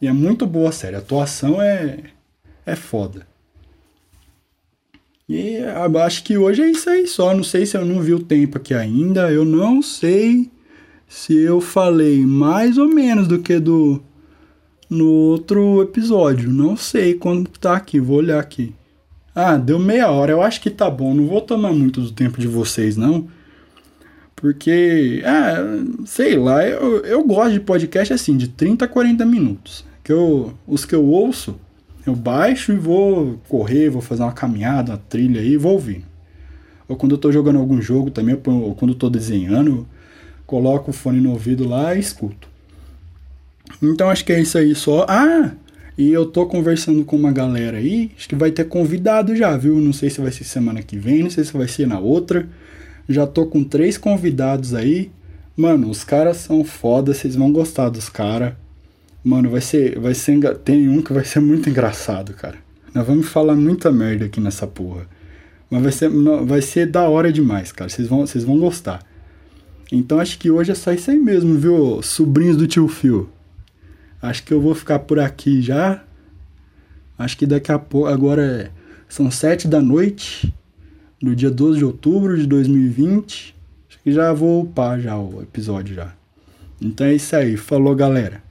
E 0.02 0.08
é 0.08 0.12
muito 0.12 0.48
boa 0.48 0.70
a 0.70 0.72
série. 0.72 0.96
A 0.96 1.00
atuação 1.00 1.62
é, 1.62 2.00
é 2.66 2.76
foda. 2.76 3.28
E 5.30 5.58
acho 6.04 6.24
que 6.24 6.38
hoje 6.38 6.62
é 6.64 6.72
isso 6.72 6.90
aí 6.90 7.06
só. 7.06 7.36
Não 7.36 7.44
sei 7.44 7.66
se 7.66 7.78
eu 7.78 7.86
não 7.86 8.02
vi 8.02 8.14
o 8.14 8.24
tempo 8.24 8.58
aqui 8.58 8.74
ainda. 8.74 9.32
Eu 9.32 9.46
não 9.46 9.82
sei 9.82 10.50
se 11.08 11.36
eu 11.36 11.62
falei 11.62 12.26
mais 12.26 12.78
ou 12.78 12.88
menos 12.88 13.28
do 13.28 13.40
que 13.40 13.60
do 13.60 14.02
no 14.90 15.10
outro 15.10 15.82
episódio. 15.82 16.52
Não 16.52 16.78
sei 16.78 17.14
quando 17.14 17.50
tá 17.50 17.76
aqui. 17.76 18.00
Vou 18.00 18.18
olhar 18.18 18.40
aqui. 18.40 18.74
Ah, 19.40 19.56
deu 19.56 19.78
meia 19.78 20.10
hora. 20.10 20.32
Eu 20.32 20.42
acho 20.42 20.60
que 20.60 20.72
tá 20.72 20.90
bom. 20.90 21.14
Não 21.14 21.28
vou 21.28 21.42
tomar 21.42 21.72
muito 21.72 22.02
do 22.02 22.12
tempo 22.12 22.40
de 22.40 22.48
vocês, 22.48 22.98
não. 22.98 23.28
Porque, 24.36 25.22
ah, 25.24 25.58
sei 26.08 26.36
lá, 26.36 26.66
eu, 26.66 27.06
eu 27.06 27.24
gosto 27.24 27.54
de 27.54 27.60
podcast 27.60 28.12
assim, 28.12 28.36
de 28.36 28.48
30 28.48 28.86
a 28.86 28.88
40 28.88 29.24
minutos. 29.28 29.86
Que 30.04 30.12
eu, 30.12 30.56
os 30.66 30.86
que 30.86 30.96
eu 30.96 31.06
ouço, 31.06 31.56
eu 32.04 32.16
baixo 32.16 32.72
e 32.72 32.78
vou 32.78 33.40
correr, 33.48 33.92
vou 33.92 34.02
fazer 34.02 34.24
uma 34.24 34.32
caminhada, 34.32 34.94
uma 34.94 34.98
trilha 35.08 35.40
aí 35.40 35.56
vou 35.56 35.74
ouvindo. 35.74 36.06
Ou 36.88 36.96
quando 36.96 37.12
eu 37.12 37.20
tô 37.20 37.32
jogando 37.32 37.60
algum 37.60 37.80
jogo 37.80 38.10
também, 38.10 38.36
ou 38.44 38.74
quando 38.74 38.94
eu 38.94 38.98
tô 38.98 39.08
desenhando, 39.08 39.88
coloco 40.48 40.90
o 40.90 40.94
fone 40.94 41.22
no 41.22 41.30
ouvido 41.30 41.68
lá 41.68 41.94
e 41.94 42.00
escuto. 42.00 42.50
Então 43.84 44.10
acho 44.10 44.26
que 44.26 44.34
é 44.34 44.42
isso 44.42 44.58
aí 44.58 44.74
só. 44.74 45.06
Ah, 45.08 45.52
e 45.98 46.12
eu 46.12 46.28
tô 46.28 46.46
conversando 46.46 47.04
com 47.04 47.16
uma 47.16 47.32
galera 47.32 47.78
aí, 47.78 48.12
acho 48.16 48.30
que 48.30 48.36
vai 48.36 48.52
ter 48.52 48.66
convidado 48.66 49.36
já, 49.36 49.58
viu? 49.58 49.80
Não 49.80 49.92
sei 49.92 50.12
se 50.12 50.22
vai 50.22 50.32
ser 50.32 50.44
semana 50.44 50.84
que 50.84 50.96
vem, 50.96 51.24
não 51.24 51.30
sei 51.30 51.44
se 51.44 51.52
vai 51.52 51.68
ser 51.68 51.88
na 51.88 52.00
outra. 52.00 52.48
Já 53.10 53.26
tô 53.26 53.48
com 53.48 53.64
três 53.64 53.98
convidados 53.98 54.76
aí. 54.76 55.10
Mano, 55.56 55.90
os 55.90 56.04
caras 56.04 56.38
são 56.38 56.64
foda, 56.64 57.14
vocês 57.14 57.36
vão 57.36 57.52
gostar 57.52 57.90
dos 57.90 58.10
caras. 58.10 58.54
Mano, 59.24 59.50
vai 59.50 59.62
ser, 59.62 59.98
vai 59.98 60.14
ser. 60.14 60.40
Tem 60.60 60.88
um 60.88 61.02
que 61.02 61.12
vai 61.12 61.26
ser 61.26 61.40
muito 61.40 61.68
engraçado, 61.68 62.34
cara. 62.34 62.58
Nós 62.94 63.06
vamos 63.06 63.28
falar 63.28 63.56
muita 63.56 63.92
merda 63.92 64.26
aqui 64.26 64.40
nessa 64.40 64.68
porra. 64.68 65.08
Mas 65.70 65.82
vai 65.82 65.92
ser, 65.92 66.10
vai 66.46 66.62
ser 66.62 66.86
da 66.86 67.10
hora 67.10 67.32
demais, 67.32 67.72
cara. 67.72 67.90
Vocês 67.90 68.08
vão, 68.08 68.20
vocês 68.20 68.44
vão 68.44 68.60
gostar. 68.60 69.04
Então 69.92 70.20
acho 70.20 70.38
que 70.38 70.52
hoje 70.52 70.72
é 70.72 70.76
só 70.76 70.94
isso 70.94 71.10
aí 71.10 71.18
mesmo, 71.18 71.58
viu? 71.58 72.02
Sobrinhos 72.04 72.56
do 72.56 72.68
tio 72.68 72.88
Phil. 72.88 73.30
Acho 74.28 74.44
que 74.44 74.54
eu 74.54 74.60
vou 74.60 74.76
ficar 74.76 75.00
por 75.00 75.20
aqui 75.20 75.62
já. 75.62 76.04
Acho 77.18 77.38
que 77.38 77.46
daqui 77.46 77.72
a 77.72 77.80
pouco. 77.80 78.08
Agora 78.08 78.44
é, 78.44 78.72
são 79.08 79.32
sete 79.32 79.68
da 79.68 79.82
noite. 79.82 80.54
No 81.22 81.34
dia 81.34 81.50
12 81.50 81.80
de 81.80 81.86
outubro 81.86 82.38
de 82.38 82.46
2020. 82.46 83.56
Acho 83.90 84.00
que 84.04 84.12
já 84.12 84.34
vou 84.34 84.64
upar 84.64 85.00
já 85.00 85.18
o 85.18 85.42
episódio 85.42 85.96
já. 85.96 86.14
Então 86.82 87.08
é 87.08 87.16
isso 87.16 87.36
aí. 87.38 87.56
Falou, 87.56 87.96
galera. 87.96 88.44